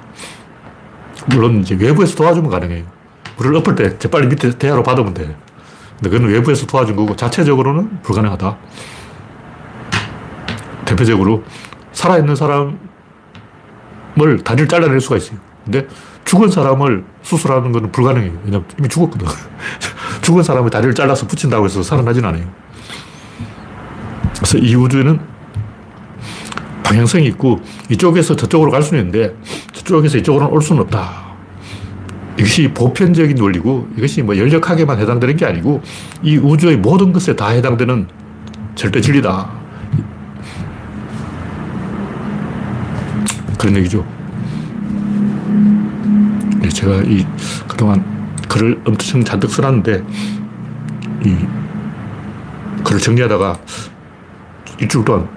물론 1.27 1.61
이제 1.61 1.75
외부에서 1.75 2.15
도와주면 2.15 2.49
가능해요. 2.49 2.85
물을 3.37 3.55
엎을 3.57 3.75
때 3.75 3.99
재빨리 3.99 4.27
밑에 4.27 4.57
대야로 4.57 4.81
받으면 4.81 5.13
돼. 5.13 5.35
근데 5.99 6.09
그건 6.09 6.27
외부에서 6.27 6.65
도와준 6.65 6.95
거고 6.95 7.15
자체적으로는 7.15 8.01
불가능하다. 8.01 8.57
대표적으로 10.85 11.43
살아있는 11.91 12.35
사람을 12.35 12.73
다리를 14.43 14.67
잘라낼 14.67 14.99
수가 14.99 15.17
있어요. 15.17 15.37
근데 15.63 15.87
죽은 16.25 16.49
사람을 16.49 17.05
수술하는 17.21 17.71
건 17.71 17.91
불가능해요. 17.91 18.39
왜냐면 18.43 18.65
이미 18.79 18.89
죽었거든. 18.89 19.27
죽은 20.23 20.41
사람을 20.41 20.71
다리를 20.71 20.95
잘라서 20.95 21.27
붙인다고 21.27 21.65
해서 21.65 21.83
살아나진 21.83 22.25
않아요. 22.25 22.60
그래서 24.41 24.57
이 24.57 24.73
우주에는 24.73 25.19
방향성이 26.83 27.27
있고 27.27 27.61
이쪽에서 27.89 28.35
저쪽으로 28.35 28.71
갈 28.71 28.81
수는 28.81 29.03
있는데 29.03 29.35
저쪽에서 29.71 30.17
이쪽으로는 30.17 30.51
올 30.51 30.63
수는 30.63 30.81
없다. 30.81 31.31
이것이 32.39 32.69
보편적인 32.73 33.39
원리고 33.39 33.87
이것이 33.95 34.23
뭐 34.23 34.35
열역학에만 34.35 34.99
해당되는 34.99 35.37
게 35.37 35.45
아니고 35.45 35.83
이 36.23 36.37
우주의 36.37 36.75
모든 36.75 37.13
것에 37.13 37.35
다 37.35 37.49
해당되는 37.49 38.07
절대 38.73 38.99
진리다. 38.99 39.47
그런 43.59 43.75
얘기죠. 43.77 44.03
네, 46.61 46.69
제가 46.69 47.03
이 47.03 47.27
그동안 47.67 48.03
글을 48.49 48.81
엄청 48.85 49.23
잔뜩 49.23 49.51
써놨는데 49.51 50.03
이 51.25 51.35
글을 52.83 52.99
정리하다가 52.99 53.59
일주일 54.81 55.05
동안, 55.05 55.29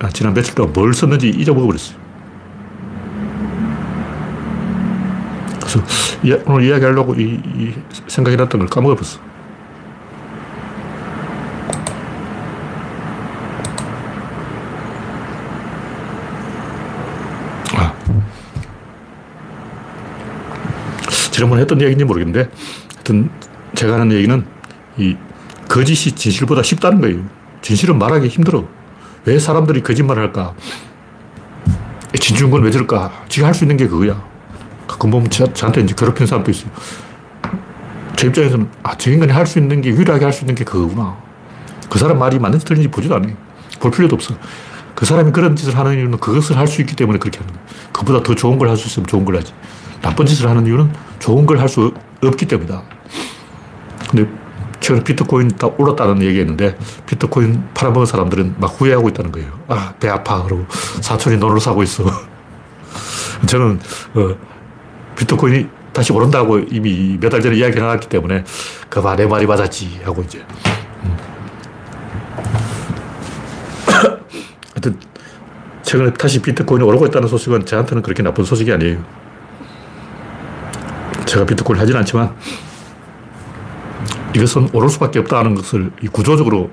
아, 0.00 0.08
지난 0.10 0.34
며칠 0.34 0.54
동안 0.54 0.72
뭘 0.74 0.92
썼는지 0.92 1.30
잊어먹어버렸어요. 1.30 1.96
그래서 5.60 5.80
예, 6.26 6.34
오늘 6.46 6.64
이야기하려고 6.64 7.14
이, 7.14 7.40
이 7.56 7.74
생각이 8.06 8.36
났던 8.36 8.58
걸 8.60 8.68
까먹어버렸어. 8.68 9.18
아. 17.76 17.94
지난번에 21.30 21.62
했던 21.62 21.80
이야기인지 21.80 22.04
모르겠는데, 22.04 22.50
하여튼 22.94 23.30
제가 23.74 23.94
하는 23.94 24.12
얘기는 24.12 24.44
이 24.98 25.16
거짓이 25.66 26.12
진실보다 26.14 26.62
쉽다는 26.62 27.00
거예요. 27.00 27.24
진실은 27.62 27.98
말하기 27.98 28.28
힘들어. 28.28 28.66
왜 29.24 29.38
사람들이 29.38 29.82
거짓말을 29.82 30.22
할까? 30.22 30.54
진중권 32.18 32.62
왜 32.62 32.70
저럴까? 32.70 33.24
지가 33.28 33.46
할 33.48 33.54
수 33.54 33.64
있는 33.64 33.76
게 33.76 33.86
그거야. 33.86 34.22
가끔 34.86 35.10
보면 35.10 35.30
저, 35.30 35.46
한테 35.60 35.80
이제 35.82 35.94
괴롭히는 35.96 36.26
사람도 36.26 36.50
있어요. 36.50 36.70
제 38.16 38.26
입장에서는, 38.26 38.68
아, 38.82 38.96
저 38.98 39.10
인간이 39.10 39.32
할 39.32 39.46
수 39.46 39.58
있는 39.58 39.80
게, 39.80 39.90
유일하게 39.90 40.24
할 40.24 40.32
수 40.32 40.40
있는 40.42 40.54
게 40.54 40.64
그거구나. 40.64 41.16
그 41.88 41.98
사람 41.98 42.18
말이 42.18 42.38
맞는지 42.38 42.64
틀린지 42.64 42.88
보지도 42.88 43.14
않아요. 43.16 43.34
볼 43.80 43.90
필요도 43.90 44.14
없어. 44.16 44.34
그 44.94 45.06
사람이 45.06 45.32
그런 45.32 45.56
짓을 45.56 45.76
하는 45.76 45.94
이유는 45.94 46.18
그것을 46.18 46.56
할 46.58 46.66
수 46.66 46.80
있기 46.82 46.94
때문에 46.96 47.18
그렇게 47.18 47.38
하는 47.38 47.52
거예요. 47.52 47.66
그보다 47.92 48.22
더 48.22 48.34
좋은 48.34 48.58
걸 48.58 48.68
할 48.68 48.76
수 48.76 48.86
있으면 48.88 49.06
좋은 49.06 49.24
걸 49.24 49.36
하지. 49.36 49.52
나쁜 50.02 50.26
짓을 50.26 50.48
하는 50.48 50.66
이유는 50.66 50.92
좋은 51.18 51.46
걸 51.46 51.58
할 51.58 51.68
수 51.68 51.92
없기 52.22 52.46
때문이다. 52.46 52.82
근데 54.10 54.28
최근에 54.82 55.04
비트코인 55.04 55.48
딱 55.58 55.78
올랐다는 55.80 56.20
얘기했는데 56.22 56.76
비트코인 57.06 57.68
팔아먹은 57.72 58.04
사람들은 58.04 58.56
막 58.58 58.66
후회하고 58.78 59.08
있다는 59.10 59.30
거예요. 59.32 59.48
아, 59.68 59.94
배 60.00 60.08
아파. 60.08 60.42
그러고 60.42 60.66
사촌이 61.00 61.38
돈을 61.38 61.60
사고 61.60 61.82
있어. 61.84 62.04
저는 63.46 63.78
어, 64.14 64.34
비트코인이 65.16 65.68
다시 65.92 66.12
오른다고 66.12 66.58
이미 66.58 67.16
몇 67.20 67.30
달 67.30 67.40
전에 67.40 67.56
이야기 67.56 67.78
해놨기 67.78 68.08
때문에 68.08 68.44
그봐 68.88 69.14
내 69.16 69.26
말이 69.26 69.46
맞았지 69.46 70.00
하고 70.04 70.22
이제 70.22 70.44
음. 71.04 71.16
하여튼 74.74 74.98
최근에 75.82 76.12
다시 76.14 76.42
비트코인이 76.42 76.84
오르고 76.84 77.06
있다는 77.06 77.28
소식은 77.28 77.66
저한테는 77.66 78.02
그렇게 78.02 78.22
나쁜 78.22 78.44
소식이 78.44 78.72
아니에요. 78.72 79.04
제가 81.26 81.46
비트코인 81.46 81.78
하진 81.80 81.94
않지만 81.96 82.34
이것은 84.34 84.70
오를 84.72 84.88
수밖에 84.88 85.18
없다는 85.18 85.54
것을 85.54 85.90
구조적으로 86.10 86.70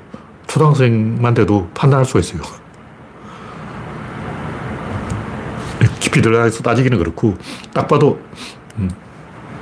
초등학생만 0.48 1.34
돼도 1.34 1.70
판단할 1.74 2.06
수가 2.06 2.20
있어요. 2.20 2.42
깊이 6.00 6.22
들어가서 6.22 6.64
따지기는 6.64 6.98
그렇고, 6.98 7.38
딱 7.74 7.88
봐도, 7.88 8.20
음, 8.78 8.90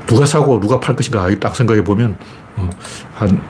누가 0.06 0.26
사고 0.26 0.60
누가 0.60 0.80
팔 0.80 0.96
것인가 0.96 1.28
딱 1.40 1.56
생각해 1.56 1.84
보면, 1.84 2.18
어, 2.56 2.70
한 3.16 3.42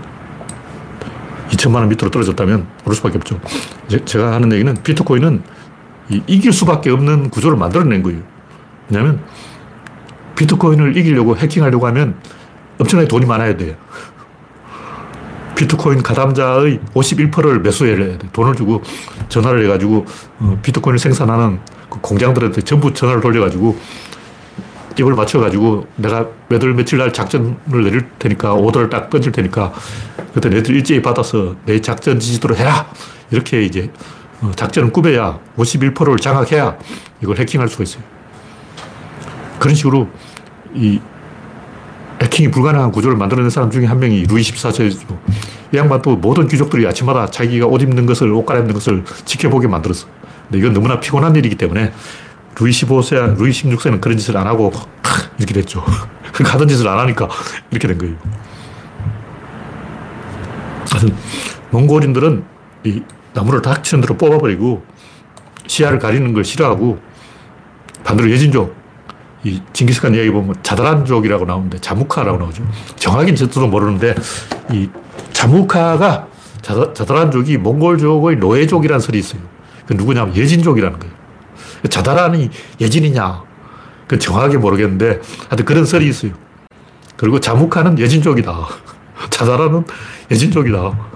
2천만 1.49 1.75
원 1.75 1.89
밑으로 1.89 2.09
떨어졌다면 2.09 2.67
오를 2.85 2.95
수밖에 2.95 3.17
없죠. 3.17 3.39
제가 4.05 4.33
하는 4.33 4.51
얘기는 4.51 4.73
비트코인은 4.83 5.43
이길 6.27 6.51
수밖에 6.53 6.89
없는 6.89 7.29
구조를 7.29 7.57
만들어낸 7.57 8.03
거예요. 8.03 8.21
왜냐하면 8.89 9.21
비트코인을 10.35 10.97
이기려고 10.97 11.37
해킹하려고 11.37 11.87
하면 11.87 12.15
엄청나게 12.79 13.07
돈이 13.07 13.25
많아야 13.25 13.55
돼요. 13.57 13.75
비트코인 15.57 16.03
가담자의 16.03 16.79
51%를 16.93 17.59
매수해야 17.61 17.97
돼. 17.97 18.17
돈을 18.31 18.55
주고 18.55 18.83
전화를 19.27 19.65
해가지고 19.65 20.05
어, 20.39 20.59
비트코인을 20.61 20.99
생산하는 20.99 21.59
그 21.89 21.99
공장들한테 21.99 22.61
전부 22.61 22.93
전화를 22.93 23.21
돌려가지고 23.21 23.75
입을 24.99 25.13
맞춰가지고 25.13 25.87
내가 25.95 26.27
몇월 26.47 26.73
며칠 26.73 26.99
날 26.99 27.11
작전을 27.11 27.55
내릴 27.67 28.07
테니까 28.19 28.53
오더를 28.53 28.89
딱 28.89 29.09
던질 29.09 29.31
테니까 29.31 29.73
그때 30.33 30.49
너희들 30.49 30.75
일제히 30.75 31.01
받아서 31.01 31.55
내 31.65 31.81
작전 31.81 32.19
지시대로 32.19 32.55
해라. 32.55 32.87
이렇게 33.31 33.63
이제 33.63 33.91
어, 34.41 34.51
작전을 34.55 34.91
꾸며야 34.91 35.39
51%를 35.57 36.17
장악해야 36.17 36.77
이걸 37.23 37.37
해킹할 37.37 37.67
수가 37.67 37.83
있어요. 37.83 38.03
그런 39.59 39.73
식으로 39.73 40.07
이 40.75 40.99
해킹이 42.21 42.51
불가능한 42.51 42.91
구조를 42.91 43.17
만들어낸 43.17 43.49
사람 43.49 43.69
중에 43.71 43.85
한 43.85 43.99
명이 43.99 44.23
루이 44.23 44.41
14세죠. 44.41 45.17
이 45.73 45.77
양반도 45.77 46.15
모든 46.15 46.47
귀족들이 46.47 46.87
아침마다 46.87 47.27
자기가 47.27 47.67
옷 47.67 47.81
입는 47.81 48.05
것을, 48.05 48.31
옷 48.31 48.45
갈아입는 48.45 48.73
것을 48.73 49.03
지켜보게 49.25 49.67
만들었어. 49.67 50.07
근데 50.43 50.59
이건 50.59 50.73
너무나 50.73 50.99
피곤한 50.99 51.35
일이기 51.35 51.55
때문에 51.55 51.91
루이 52.59 52.71
15세, 52.71 53.37
루이 53.37 53.51
16세는 53.51 54.01
그런 54.01 54.17
짓을 54.17 54.37
안 54.37 54.47
하고 54.47 54.71
이렇게 55.37 55.53
됐죠. 55.53 55.83
그러니까 56.33 56.53
하던 56.55 56.67
짓을 56.67 56.87
안 56.87 56.99
하니까 56.99 57.27
이렇게 57.71 57.87
된 57.87 57.97
거예요. 57.97 58.15
몽골인들은 61.71 62.43
이 62.85 63.01
나무를 63.33 63.61
닥치는 63.61 64.01
대로 64.01 64.17
뽑아버리고 64.17 64.83
시야를 65.67 65.99
가리는 65.99 66.33
걸 66.33 66.43
싫어하고 66.43 66.99
반대로 68.03 68.31
예진족, 68.31 68.73
이 69.43 69.61
징기스칸 69.73 70.15
이야기 70.15 70.31
보면 70.31 70.55
자다란족이라고 70.63 71.45
나오는데 71.45 71.77
자무카라고 71.79 72.37
나오죠. 72.37 72.63
정확히는 72.95 73.35
저도 73.35 73.67
모르는데 73.67 74.15
이 74.71 74.89
자무카가 75.37 76.27
자다, 76.63 76.93
자다란족이 76.93 77.57
몽골족의 77.57 78.37
노예족이라는 78.37 78.99
설이 78.99 79.19
있어요. 79.19 79.41
그 79.85 79.93
누구냐면 79.93 80.35
예진족이라는 80.35 80.97
거예요. 80.97 81.13
자다란이 81.87 82.49
예진이냐? 82.81 83.43
그 84.07 84.17
정확하게 84.17 84.57
모르겠는데 84.57 85.21
하여튼 85.47 85.65
그런 85.65 85.85
설이 85.85 86.07
있어요. 86.07 86.31
그리고 87.17 87.39
자무카는 87.39 87.99
예진족이다. 87.99 88.67
자다란은 89.29 89.83
예진족이다. 90.31 91.07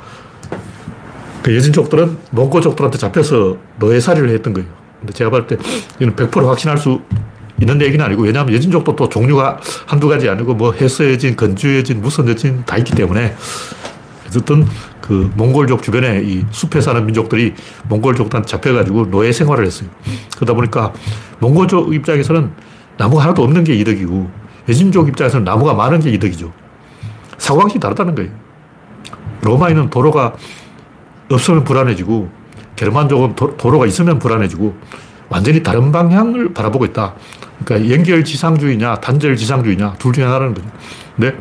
그 1.41 1.55
예진족들은 1.55 2.17
몽골족들한테 2.29 2.99
잡혀서 2.99 3.57
노예살이를 3.79 4.29
했던 4.29 4.53
거예요. 4.53 4.69
근데 4.99 5.13
제가 5.13 5.31
봤을 5.31 5.47
때 5.47 5.57
이는 5.99 6.15
100% 6.15 6.45
확신할 6.45 6.77
수 6.77 7.01
있는 7.59 7.81
얘기는 7.81 8.03
아니고, 8.03 8.23
왜냐하면 8.23 8.53
여진족도 8.53 8.95
또 8.95 9.09
종류가 9.09 9.59
한두 9.87 10.07
가지 10.07 10.29
아니고, 10.29 10.53
뭐 10.53 10.73
해서 10.73 11.09
여진, 11.11 11.35
건주 11.35 11.77
여진, 11.77 12.01
무선 12.01 12.27
여진 12.27 12.63
다 12.65 12.77
있기 12.77 12.93
때문에, 12.93 13.35
어쨌든 14.31 14.65
그 15.01 15.29
몽골족 15.35 15.83
주변에 15.83 16.21
이 16.23 16.45
숲에 16.51 16.79
사는 16.79 17.05
민족들이 17.05 17.53
몽골족한테 17.89 18.45
잡혀가지고 18.45 19.11
노예 19.11 19.33
생활을 19.33 19.65
했어요. 19.65 19.89
그러다 20.37 20.53
보니까 20.53 20.93
몽골족 21.39 21.93
입장에서는 21.93 22.49
나무가 22.97 23.23
하나도 23.23 23.43
없는 23.43 23.65
게 23.65 23.75
이득이고, 23.75 24.29
여진족 24.69 25.09
입장에서는 25.09 25.43
나무가 25.43 25.73
많은 25.73 25.99
게 25.99 26.11
이득이죠. 26.11 26.53
사고방식이 27.37 27.79
다르다는 27.79 28.15
거예요. 28.15 28.31
로마인은 29.41 29.89
도로가 29.89 30.33
없으면 31.29 31.63
불안해지고, 31.65 32.29
게르만족은 32.75 33.35
도, 33.35 33.55
로가 33.61 33.85
있으면 33.85 34.19
불안해지고, 34.19 34.75
완전히 35.29 35.63
다른 35.63 35.91
방향을 35.91 36.53
바라보고 36.53 36.85
있다. 36.85 37.15
그러니까 37.65 37.93
연결 37.93 38.23
지상주의냐, 38.23 38.95
단절 38.95 39.35
지상주의냐, 39.35 39.95
둘 39.97 40.13
중에 40.13 40.23
하나라는 40.23 40.53
거죠. 40.53 40.67
근데 41.15 41.35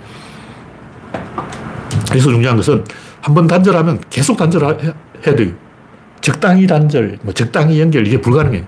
여기서 2.10 2.30
중요한 2.30 2.56
것은 2.56 2.84
한 3.22 3.34
번 3.34 3.46
단절하면 3.46 4.00
계속 4.10 4.36
단절해야 4.36 4.92
돼요. 5.36 5.52
적당히 6.20 6.66
단절, 6.66 7.18
뭐 7.22 7.32
적당히 7.34 7.80
연결, 7.80 8.06
이게 8.06 8.20
불가능해요. 8.20 8.64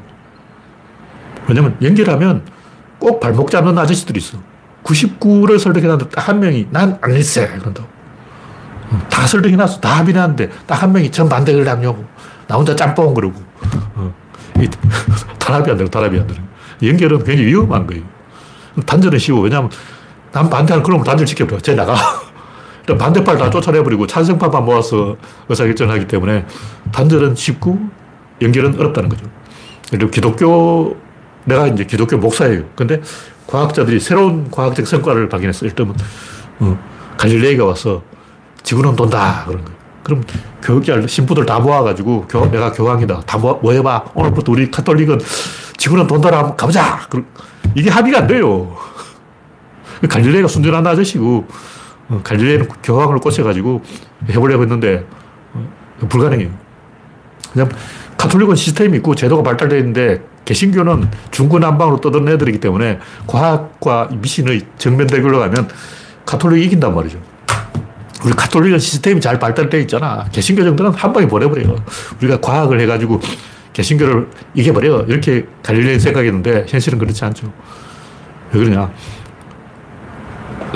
왜냐면 1.49 1.77
연결하면 1.83 2.43
꼭 2.99 3.19
발목 3.21 3.51
잡는 3.51 3.77
아저씨들이 3.79 4.19
있어. 4.19 4.39
99를 4.85 5.59
설득해놨는데 5.59 6.11
딱 6.15 6.29
한 6.29 6.41
명이 6.41 6.69
난 6.71 6.99
안 7.03 7.13
했어. 7.13 7.47
그런다고. 7.47 7.89
다 9.11 9.27
설득해놨어. 9.27 9.81
다 9.81 9.99
합의했는데 9.99 10.51
딱 10.67 10.83
한 10.83 10.93
명이 10.93 11.11
전반대를 11.11 11.67
하냐고. 11.69 12.05
나 12.47 12.57
혼자 12.57 12.75
짬뽕 12.77 13.15
그러고. 13.15 13.41
어. 13.95 14.15
단합이 15.39 15.71
안 15.71 15.77
되고 15.77 15.89
단합이 15.91 16.19
안 16.21 16.27
되는 16.27 16.43
연결은 16.83 17.19
굉장히 17.25 17.47
위험한 17.47 17.87
거예요. 17.87 18.03
단절은 18.87 19.19
쉬워. 19.19 19.41
왜냐하면 19.41 19.71
난 20.33 20.49
반대하는 20.49 20.83
그놈을 20.83 21.05
단절 21.05 21.27
시켜버려. 21.27 21.61
쟤 21.61 21.75
나가. 21.75 21.95
반대파를 22.87 23.39
다 23.39 23.51
쫓아내버리고 23.51 24.07
찬성파만 24.07 24.65
모아서 24.65 25.17
의사결정하기 25.49 26.07
때문에 26.09 26.47
단절은 26.93 27.37
쉽고 27.37 27.79
연결은 28.41 28.79
어렵다는 28.79 29.09
거죠. 29.09 29.27
그리고 29.91 30.11
기독교, 30.11 30.97
내가 31.45 31.69
이제 31.69 31.85
기독교 31.85 32.17
목사예요. 32.17 32.65
근데 32.75 33.01
과학자들이 33.47 34.01
새로운 34.01 34.51
과학적 34.51 34.87
성과를 34.87 35.29
발견했어. 35.29 35.67
일단, 35.67 35.95
어, 36.61 36.79
갈릴레이가 37.19 37.65
와서 37.65 38.03
지구는 38.63 38.97
돈다. 38.97 39.45
그런 39.47 39.65
거예요. 39.65 39.79
그럼 40.03 40.25
교육자 40.63 41.07
신부들 41.07 41.47
다 41.47 41.61
모아가지고 41.61 42.27
교, 42.29 42.51
내가 42.51 42.73
교황이다. 42.73 43.21
다 43.21 43.39
모아, 43.39 43.55
모여봐. 43.55 44.05
오늘부터 44.15 44.53
우리 44.53 44.71
카톨릭은 44.71 45.21
지구는 45.77 46.07
돈다라 46.07 46.39
한번 46.39 46.57
가보자. 46.57 47.01
이게 47.75 47.91
합의가 47.91 48.21
안 48.21 48.27
돼요. 48.27 48.77
갈릴레이가 50.09 50.49
순전한 50.49 50.85
아저씨고 50.87 51.47
어, 51.47 51.47
갈릴레이는 52.23 52.69
교황을 52.83 53.19
꽂혀가지고 53.19 53.83
해보려고 54.31 54.63
했는데 54.63 55.05
어, 55.55 56.07
불가능해요. 56.09 56.51
그냥 57.53 57.69
카톨릭은 58.17 58.55
시스템이 58.55 58.99
있고 58.99 59.15
제도가 59.15 59.43
발달되어 59.43 59.79
있는데 59.79 60.23
개신교는 60.45 61.09
중구난방으로 61.31 62.01
떠든 62.01 62.29
애들이기 62.29 62.59
때문에 62.59 62.99
과학과 63.27 64.09
미신의 64.13 64.63
정면 64.79 65.07
대결로 65.07 65.39
가면 65.39 65.69
카톨릭이 66.27 66.67
이긴단 66.67 66.95
말이죠. 66.95 67.19
우리 68.25 68.33
카톨릭은 68.35 68.79
시스템이 68.79 69.21
잘 69.21 69.39
발달되어 69.39 69.81
있잖아. 69.81 70.25
개신교 70.33 70.63
정도는 70.63 70.93
한 70.93 71.13
방에 71.13 71.27
보내버려요. 71.27 71.77
우리가 72.21 72.41
과학을 72.41 72.81
해가지고 72.81 73.21
개신교를 73.73 74.29
이겨버려. 74.55 75.07
이렇게 75.09 75.47
갈릴레이 75.63 75.99
생각했는데 75.99 76.67
현실은 76.69 76.99
그렇지 76.99 77.25
않죠. 77.25 77.53
왜 78.53 78.61
그러냐. 78.61 78.93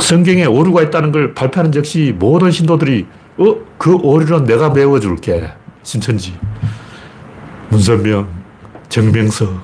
성경에 0.01 0.45
오류가 0.45 0.83
있다는 0.83 1.13
걸 1.13 1.35
발표하는 1.35 1.73
즉시 1.73 2.15
모든 2.19 2.51
신도들이 2.51 3.07
어? 3.39 3.57
그 3.79 3.95
오류는 3.95 4.45
내가 4.45 4.71
메워줄게. 4.71 5.51
신천지. 5.83 6.35
문선명, 7.69 8.29
정명석. 8.89 9.61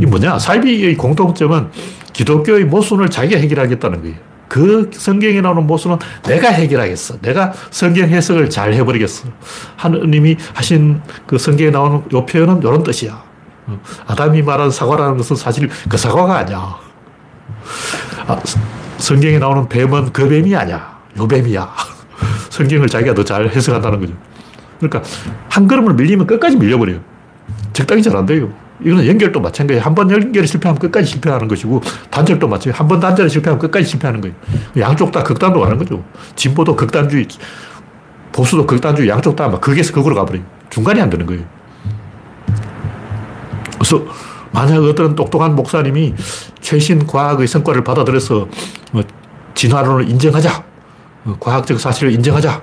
이 0.00 0.06
뭐냐? 0.06 0.38
사이비의 0.38 0.96
공통점은 0.96 1.70
기독교의 2.12 2.64
모순을 2.64 3.08
자기가 3.10 3.40
해결하겠다는 3.40 4.02
거예요. 4.02 4.16
그 4.48 4.90
성경에 4.92 5.40
나오는 5.40 5.66
모순은 5.66 5.98
내가 6.22 6.48
해결하겠어. 6.48 7.18
내가 7.20 7.52
성경 7.70 8.08
해석을 8.08 8.50
잘 8.50 8.72
해버리겠어. 8.72 9.28
하느님이 9.76 10.36
하신 10.54 11.00
그 11.26 11.38
성경에 11.38 11.70
나오는 11.70 12.02
요 12.12 12.24
표현은 12.24 12.58
이런 12.58 12.82
뜻이야. 12.82 13.22
어, 13.66 13.80
아담이 14.06 14.42
말한 14.42 14.70
사과라는 14.70 15.16
것은 15.16 15.36
사실 15.36 15.68
그 15.88 15.96
사과가 15.96 16.38
아니야. 16.38 16.76
아, 18.26 18.40
성경에 18.98 19.38
나오는 19.38 19.68
뱀은 19.68 20.12
그 20.12 20.28
뱀이 20.28 20.54
아니야. 20.56 20.98
요 21.18 21.28
뱀이야. 21.28 21.68
성경을 22.50 22.88
자기가 22.88 23.14
더 23.14 23.22
잘 23.24 23.48
해석한다는 23.48 24.00
거죠. 24.00 24.12
그러니까 24.78 25.02
한 25.48 25.66
걸음을 25.66 25.94
밀리면 25.94 26.26
끝까지 26.26 26.56
밀려버려요. 26.56 27.00
적당히 27.72 28.02
잘 28.02 28.14
안 28.16 28.26
돼요. 28.26 28.52
이거는 28.84 29.06
연결도 29.06 29.40
마찬가지예요. 29.40 29.82
한 29.84 29.94
번 29.94 30.10
연결이 30.10 30.46
실패하면 30.46 30.78
끝까지 30.80 31.06
실패하는 31.06 31.46
것이고 31.48 31.80
단절도 32.10 32.48
마찬가지예요. 32.48 32.74
한 32.76 32.88
번 32.88 33.00
단절이 33.00 33.28
실패하면 33.30 33.58
끝까지 33.60 33.86
실패하는 33.86 34.20
거예요. 34.20 34.34
양쪽 34.78 35.12
다 35.12 35.22
극단으로 35.22 35.60
가는 35.60 35.78
거죠. 35.78 36.02
진보도 36.36 36.74
극단주의, 36.76 37.26
보수도 38.32 38.66
극단주의, 38.66 39.08
양쪽 39.08 39.36
다 39.36 39.48
막 39.48 39.60
극에서 39.60 39.92
극으로 39.92 40.14
가버려요. 40.16 40.44
중간이 40.70 41.00
안 41.00 41.08
되는 41.10 41.24
거예요. 41.26 41.42
그래서 43.74 44.02
만약 44.54 44.84
어떤 44.84 45.16
똑똑한 45.16 45.56
목사님이 45.56 46.14
최신 46.60 47.04
과학의 47.08 47.48
성과를 47.48 47.82
받아들여서 47.82 48.48
뭐 48.92 49.02
진화론을 49.54 50.08
인정하자. 50.08 50.64
어, 51.24 51.36
과학적 51.40 51.80
사실을 51.80 52.12
인정하자. 52.12 52.62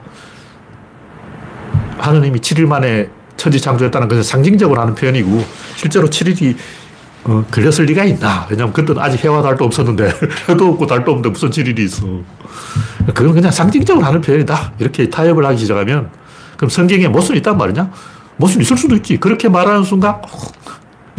하느님이 1.98 2.40
7일 2.40 2.66
만에 2.66 3.10
천지 3.36 3.60
창조했다는 3.60 4.08
것은 4.08 4.24
상징적으로 4.24 4.80
하는 4.80 4.96
표현이고 4.96 5.46
실제로 5.76 6.10
7일이 6.10 6.56
어, 7.26 7.44
걸렸을 7.52 7.86
리가 7.86 8.06
있나. 8.06 8.48
왜냐면 8.50 8.72
그때는 8.72 9.02
아직 9.02 9.22
해와 9.26 9.42
달도 9.42 9.66
없었는데 9.66 10.14
해도 10.48 10.70
없고 10.70 10.88
달도 10.88 11.12
없는데 11.12 11.30
무슨 11.30 11.50
7일이 11.50 11.80
있어. 11.80 12.08
그건 13.14 13.34
그냥 13.34 13.52
상징적으로 13.52 14.06
하는 14.06 14.22
표현이다. 14.22 14.74
이렇게 14.80 15.10
타협을 15.10 15.46
하기 15.46 15.58
시작하면 15.58 16.10
그럼 16.56 16.70
성경에 16.70 17.10
모순이 17.10 17.40
있단 17.40 17.58
말이냐? 17.58 17.92
모순이 18.38 18.64
있을 18.64 18.78
수도 18.78 18.96
있지. 18.96 19.18
그렇게 19.18 19.50
말하는 19.50 19.84
순간 19.84 20.22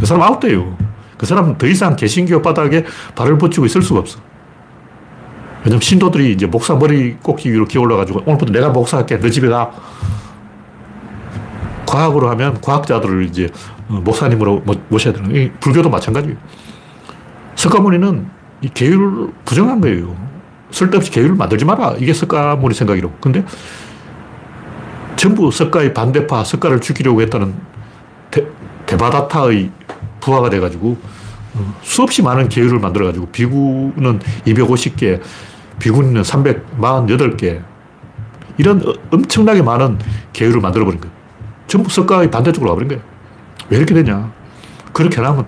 그 0.03 0.07
사람 0.07 0.24
아웃돼요. 0.24 0.76
그 1.16 1.26
사람은 1.26 1.59
더 1.59 1.66
이상 1.68 1.94
개신교 1.94 2.42
바닥에 2.42 2.84
발을 3.14 3.38
붙이고 3.38 3.64
있을 3.66 3.82
수가 3.82 4.00
없어. 4.00 4.18
왜냐면 5.62 5.80
신도들이 5.80 6.32
이제 6.32 6.44
목사 6.44 6.74
머리 6.74 7.14
꼭지 7.22 7.48
위로 7.48 7.66
기어올라가지고 7.66 8.22
오늘부터 8.26 8.53
내가 8.53 8.70
목사할게. 8.70 9.20
너 9.20 9.30
집에 9.30 9.48
가. 9.48 9.70
과학으로 11.86 12.30
하면 12.30 12.61
과학자들을 12.61 13.26
이제 13.26 13.48
어, 13.88 14.00
목사님으로 14.05 14.64
모셔야 14.88 15.14
되는 15.14 15.32
거예요. 15.32 15.50
불교도 15.61 15.88
마찬가지예요. 15.88 16.36
석가모니는 17.55 18.26
이 18.62 18.70
계율을 18.70 19.28
부정한 19.44 19.80
거예요. 19.80 20.16
쓸데없이 20.72 21.12
계율을 21.12 21.36
만들지 21.36 21.64
마라. 21.64 21.94
이게 22.00 22.12
석가모니 22.12 22.74
생각이라고. 22.74 23.14
근데 23.20 23.44
전부 25.14 25.53
석가의 25.53 25.94
반대파, 25.94 26.42
석가를 26.42 26.80
죽이려고 26.80 27.22
했다는 27.22 27.55
대, 28.32 28.44
대바다타의 28.86 29.70
부하가 30.23 30.49
돼가지고 30.49 30.97
어, 31.55 31.75
수없이 31.83 32.23
많은 32.23 32.49
계율을 32.49 32.79
만들어가지고 32.79 33.27
비구는 33.27 34.20
250개, 34.47 35.20
비구니는 35.79 36.23
348개 36.23 37.62
이런 38.57 38.83
엄청나게 39.11 39.62
많은 39.62 39.99
계율을 40.33 40.61
만들어버린 40.61 41.01
거예요. 41.01 41.14
전부 41.66 41.91
석가의 41.91 42.31
반대쪽으로 42.31 42.70
가버린 42.70 42.89
거예요. 42.89 43.03
왜 43.68 43.79
이렇게 43.79 43.95
되냐. 43.95 44.33
그렇게 44.93 45.20
하면 45.20 45.47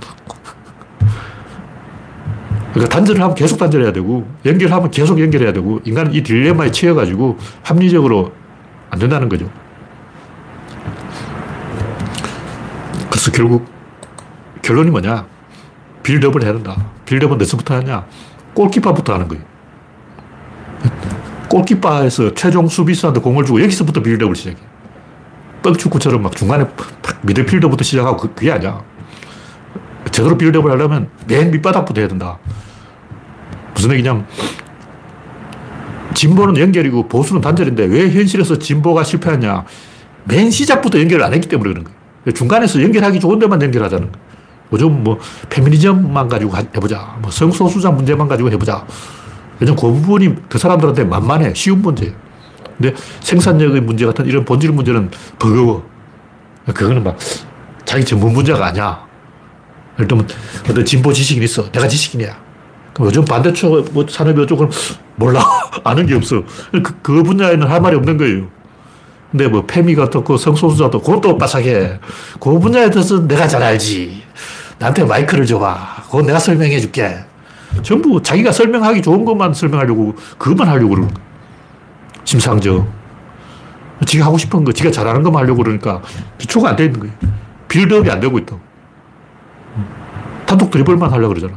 그러니까 2.73 2.93
단절을 2.93 3.23
하면 3.23 3.35
계속 3.37 3.57
단절해야 3.59 3.93
되고 3.93 4.27
연결하면 4.45 4.91
계속 4.91 5.21
연결해야 5.21 5.53
되고 5.53 5.81
인간은 5.85 6.13
이 6.13 6.23
딜레마에 6.23 6.73
치여가지고 6.73 7.39
합리적으로 7.63 8.33
안 8.91 8.99
된다는 8.99 9.29
거죠. 9.29 9.49
그래서 13.11 13.31
결국 13.31 13.74
결론이 14.65 14.91
뭐냐? 14.91 15.27
빌드업을 16.03 16.43
해야 16.43 16.55
된다. 16.55 16.87
빌드업은 17.05 17.37
어디서부터 17.37 17.75
하냐? 17.77 18.07
골키퍼부터 18.55 19.13
하는 19.13 19.29
거예요. 19.29 19.45
골키퍼에서 21.51 22.35
최종 22.35 22.67
수비수한테 22.67 23.21
공을 23.21 23.45
주고 23.45 23.63
여기서부터 23.63 24.03
빌드업을 24.03 24.35
시작해. 24.35 24.57
뻥축구처럼 25.63 26.23
막 26.23 26.35
중간에 26.35 26.67
미드필더부터 27.23 27.85
시작하고 27.85 28.17
그, 28.17 28.35
그게 28.35 28.51
아니야. 28.51 28.83
제대로 30.11 30.37
빌드업을 30.37 30.71
하려면 30.71 31.11
맨 31.27 31.51
밑바닥부터 31.51 32.01
해야 32.01 32.09
된다. 32.09 32.39
무슨 33.75 33.93
얘기냐면 33.93 34.27
진보는 36.15 36.57
연결이고 36.59 37.09
보수는 37.09 37.41
단절인데 37.41 37.85
왜 37.85 38.11
현실에서 38.11 38.59
진보가 38.59 39.05
실패하냐. 39.05 39.65
맨 40.25 40.51
시작부터 40.51 41.01
연결을 41.01 41.25
안 41.25 41.35
했기 41.35 41.49
때문에 41.49 41.71
그런 41.71 41.85
거예요. 41.85 42.35
중간에서 42.35 42.83
연결하기 42.83 43.21
좋은 43.21 43.39
데만 43.39 43.61
연결하자는 43.61 44.11
거예요. 44.11 44.24
요즘 44.75 45.05
뭐 45.05 45.19
페미니즘만 45.49 46.29
가지고 46.29 46.57
해보자. 46.57 47.17
뭐 47.21 47.31
성소수자 47.31 47.91
문제만 47.91 48.29
가지고 48.29 48.51
해보자. 48.51 48.85
왜냐면 49.61 49.81
그 49.81 49.87
부분이 49.93 50.35
그 50.49 50.59
사람들한테 50.59 51.05
만만해. 51.05 51.55
쉬운 51.55 51.81
문제예요. 51.81 52.13
근데 52.77 52.95
생산력의 53.21 53.81
문제 53.83 54.05
같은 54.05 54.27
이런 54.27 54.45
본질 54.45 54.73
문제는 54.73 55.11
버거워. 55.39 55.89
그거는 56.67 57.05
막 57.05 57.17
자기 57.85 58.05
전문 58.05 58.33
분야가 58.33 58.67
아니야. 58.67 59.07
예를 59.99 60.09
들면 60.09 60.29
어떤 60.69 60.85
진보 60.85 61.13
지식인 61.13 61.43
있어. 61.45 61.71
내가 61.71 61.87
지식인이야. 61.87 62.37
그럼 62.95 63.09
요즘 63.09 63.25
반대쪽 63.25 63.93
뭐 63.93 64.05
산업 64.09 64.39
이쪽은 64.39 64.71
몰라. 65.17 65.41
아는 65.85 66.07
게 66.07 66.15
없어. 66.15 66.43
그, 66.73 66.83
그 67.03 67.23
분야에는 67.23 67.67
할 67.69 67.81
말이 67.81 67.97
없는 67.97 68.17
거예요. 68.17 68.47
근데 69.31 69.49
뭐 69.49 69.65
페미가 69.67 70.05
어떻고 70.05 70.37
성소수자도 70.37 71.01
그것도 71.01 71.39
빠삭해. 71.39 72.01
그 72.41 72.59
분야에 72.59 72.91
대해서 72.91 73.27
내가 73.27 73.47
잘 73.47 73.63
알지. 73.63 74.24
나한테 74.79 75.05
마이크를 75.05 75.47
줘봐. 75.47 76.03
그건 76.07 76.27
내가 76.27 76.39
설명해 76.39 76.81
줄게. 76.81 77.17
전부 77.83 78.23
자기가 78.23 78.53
설명하기 78.53 79.03
좋은 79.03 79.25
것만 79.25 79.53
설명하려고, 79.55 80.15
그것만 80.39 80.69
하려고 80.69 80.91
그러는 80.91 81.13
거야. 81.13 81.25
심상정. 82.25 82.89
지가 84.07 84.27
하고 84.27 84.39
싶은 84.39 84.65
거, 84.65 84.73
지가 84.73 84.91
잘하는 84.91 85.23
것만 85.23 85.43
하려고 85.43 85.63
그러니까 85.63 86.03
기초가 86.39 86.71
안 86.71 86.77
돼 86.77 86.87
있는 86.87 87.01
거예요. 87.01 87.15
빌드업이 87.69 88.11
안 88.11 88.21
되고 88.21 88.39
있다. 88.39 88.57
단독 90.47 90.71
드리블만 90.71 91.11
하려고 91.11 91.35
그러잖아. 91.35 91.55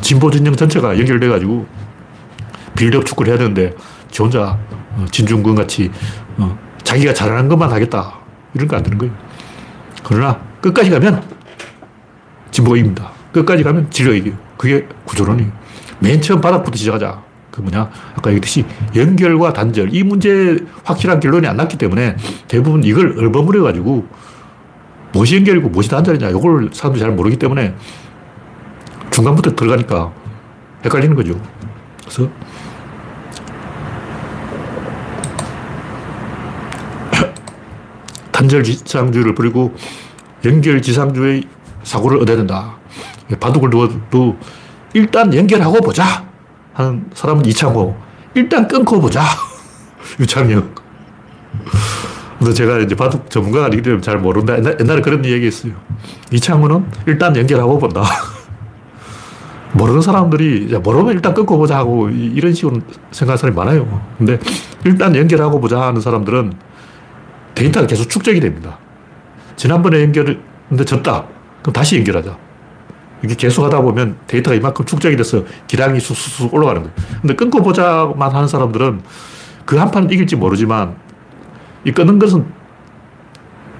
진보 0.00 0.30
진영 0.30 0.54
전체가 0.56 0.98
연결돼가지고 0.98 1.66
빌드업 2.76 3.04
축구를 3.06 3.32
해야 3.32 3.38
되는데 3.38 3.74
지 4.10 4.22
혼자 4.22 4.58
어, 4.96 5.04
진중권 5.10 5.54
같이 5.54 5.90
어, 6.38 6.56
자기가 6.82 7.12
잘하는 7.12 7.48
것만 7.48 7.70
하겠다. 7.70 8.14
이런 8.54 8.66
거 8.66 8.76
안 8.76 8.82
되는 8.82 8.96
거예요. 8.98 9.12
그러나 10.02 10.40
끝까지 10.60 10.90
가면 10.90 11.22
진보가 12.50 12.76
이깁니다. 12.76 13.12
끝까지 13.32 13.62
가면 13.62 13.90
진로가 13.90 14.16
이겨요. 14.16 14.34
그게 14.56 14.86
구조론이에요. 15.04 15.50
맨 16.00 16.20
처음 16.20 16.40
바닥부터 16.40 16.76
시작하자. 16.76 17.22
그 17.50 17.60
뭐냐. 17.60 17.90
아까 18.16 18.30
얘기했듯이 18.30 18.64
연결과 18.94 19.52
단절. 19.52 19.94
이 19.94 20.02
문제 20.02 20.58
확실한 20.84 21.20
결론이 21.20 21.46
안 21.46 21.56
났기 21.56 21.78
때문에 21.78 22.16
대부분 22.48 22.84
이걸 22.84 23.18
얼버무려가지고 23.18 24.06
무엇이 25.12 25.36
연결이고 25.36 25.68
무엇이 25.68 25.88
단절이냐. 25.90 26.30
이걸 26.30 26.70
사람들이 26.72 27.00
잘 27.00 27.12
모르기 27.12 27.36
때문에 27.36 27.74
중간부터 29.10 29.54
들어가니까 29.54 30.12
헷갈리는 30.84 31.14
거죠. 31.16 31.40
그래서 32.02 32.30
단절 38.32 38.62
지상주의를 38.62 39.34
버리고 39.34 39.74
연결 40.44 40.80
지상주의 40.80 41.44
사고를 41.82 42.20
얻어야 42.20 42.36
된다. 42.36 42.76
바둑을 43.38 43.70
두어도 43.70 44.36
일단 44.92 45.32
연결하고 45.34 45.80
보자. 45.80 46.28
하는 46.74 47.04
사람은 47.14 47.44
이창호. 47.46 47.96
일단 48.34 48.66
끊고 48.66 49.00
보자. 49.00 49.22
유창혁. 50.18 50.74
그래서 52.38 52.54
제가 52.54 52.78
이제 52.78 52.94
바둑 52.94 53.30
전문가가 53.30 53.66
아니기 53.66 53.82
때문에 53.82 54.00
잘 54.00 54.18
모른다. 54.18 54.56
옛날, 54.56 54.76
옛날 54.80 54.98
에 54.98 55.00
그런 55.02 55.24
얘기 55.24 55.46
했어요. 55.46 55.72
이창호는 56.32 56.86
일단 57.06 57.36
연결하고 57.36 57.78
본다. 57.78 58.02
모르는 59.72 60.00
사람들이 60.00 60.76
모르면 60.82 61.12
일단 61.12 61.34
끊고 61.34 61.58
보자 61.58 61.76
하고 61.76 62.08
이런 62.08 62.52
식으로 62.54 62.80
생각하는 63.10 63.36
사람이 63.36 63.56
많아요. 63.56 64.02
근데 64.18 64.38
일단 64.84 65.14
연결하고 65.14 65.60
보자 65.60 65.82
하는 65.82 66.00
사람들은 66.00 66.54
데이터가 67.54 67.86
계속 67.86 68.08
축적이 68.08 68.40
됩니다. 68.40 68.78
지난번에 69.56 70.00
연결했는데 70.02 70.84
졌다. 70.86 71.26
그럼 71.62 71.72
다시 71.72 71.96
연결하자. 71.96 72.36
이게 73.22 73.34
계속 73.34 73.64
하다 73.64 73.82
보면 73.82 74.16
데이터가 74.26 74.56
이만큼 74.56 74.84
축적이 74.86 75.16
돼서 75.16 75.44
기량이 75.66 76.00
쑥쑥 76.00 76.54
올라가는 76.54 76.82
거예요. 76.82 76.94
근데 77.20 77.34
끊고 77.34 77.62
보자만 77.62 78.30
하는 78.32 78.48
사람들은 78.48 79.00
그 79.66 79.76
한 79.78 79.90
판은 79.90 80.10
이길지 80.10 80.36
모르지만 80.36 80.96
이 81.84 81.92
끊는 81.92 82.18
것은 82.18 82.44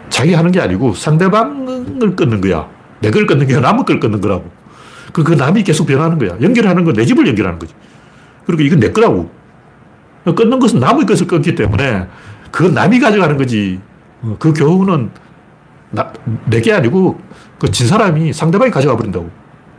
자기 0.08 0.34
하는 0.34 0.52
게 0.52 0.60
아니고 0.60 0.92
상대방을 0.94 2.14
끊는 2.16 2.40
거야. 2.40 2.68
내 3.00 3.10
걸 3.10 3.26
끊는 3.26 3.46
게 3.46 3.58
남의 3.58 3.84
걸 3.86 3.98
끊는 3.98 4.20
거라고. 4.20 4.50
그, 5.12 5.24
그 5.24 5.32
남이 5.32 5.62
계속 5.64 5.86
변하는 5.86 6.18
거야. 6.18 6.36
연결하는 6.40 6.84
건 6.84 6.94
내 6.94 7.04
집을 7.04 7.26
연결하는 7.26 7.58
거지. 7.58 7.74
그리고 8.46 8.62
이건 8.62 8.78
내 8.80 8.92
거라고. 8.92 9.30
끊는 10.36 10.58
것은 10.60 10.80
남의 10.80 11.06
것을 11.06 11.26
끊기 11.26 11.54
때문에 11.54 12.06
그건 12.50 12.74
남이 12.74 13.00
가져가는 13.00 13.36
거지. 13.38 13.80
어, 14.22 14.36
그 14.38 14.52
교훈은 14.52 15.10
내게 16.46 16.72
아니고 16.72 17.18
그 17.60 17.68
진 17.70 17.86
사람이 17.86 18.32
상대방이 18.32 18.70
가져가 18.72 18.96
버린다고. 18.96 19.30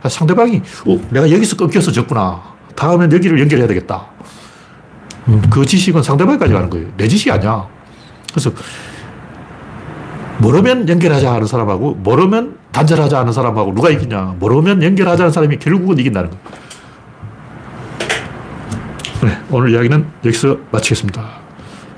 상대방이, 0.08 0.62
어, 0.86 1.08
내가 1.10 1.30
여기서 1.30 1.56
끊겨서 1.56 1.92
졌구나. 1.92 2.40
다음엔 2.74 3.12
여기를 3.12 3.38
연결해야 3.40 3.68
되겠다. 3.68 4.06
음, 5.28 5.42
그 5.50 5.66
지식은 5.66 6.02
상대방이 6.02 6.38
가져가는 6.38 6.70
거예요. 6.70 6.88
내 6.96 7.06
지식이 7.06 7.30
아니야. 7.30 7.66
그래서 8.30 8.50
모르면 10.38 10.88
연결하자 10.88 11.32
하는 11.34 11.46
사람하고 11.46 11.94
모르면 11.96 12.56
단절하자 12.72 13.18
하는 13.20 13.32
사람하고 13.32 13.74
누가 13.74 13.90
이기냐. 13.90 14.36
모르면 14.38 14.82
연결하자 14.82 15.24
하는 15.24 15.32
사람이 15.32 15.58
결국은 15.58 15.98
이긴다는 15.98 16.30
거예요. 16.30 16.44
네, 19.24 19.38
오늘 19.50 19.70
이야기는 19.70 20.06
여기서 20.24 20.56
마치겠습니다. 20.72 21.24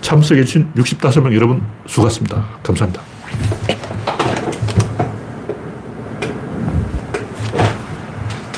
참석해주신 0.03 0.73
65명 0.77 1.35
여러분 1.35 1.63
수고하셨습니다. 1.87 2.45
감사합니다. 2.63 3.14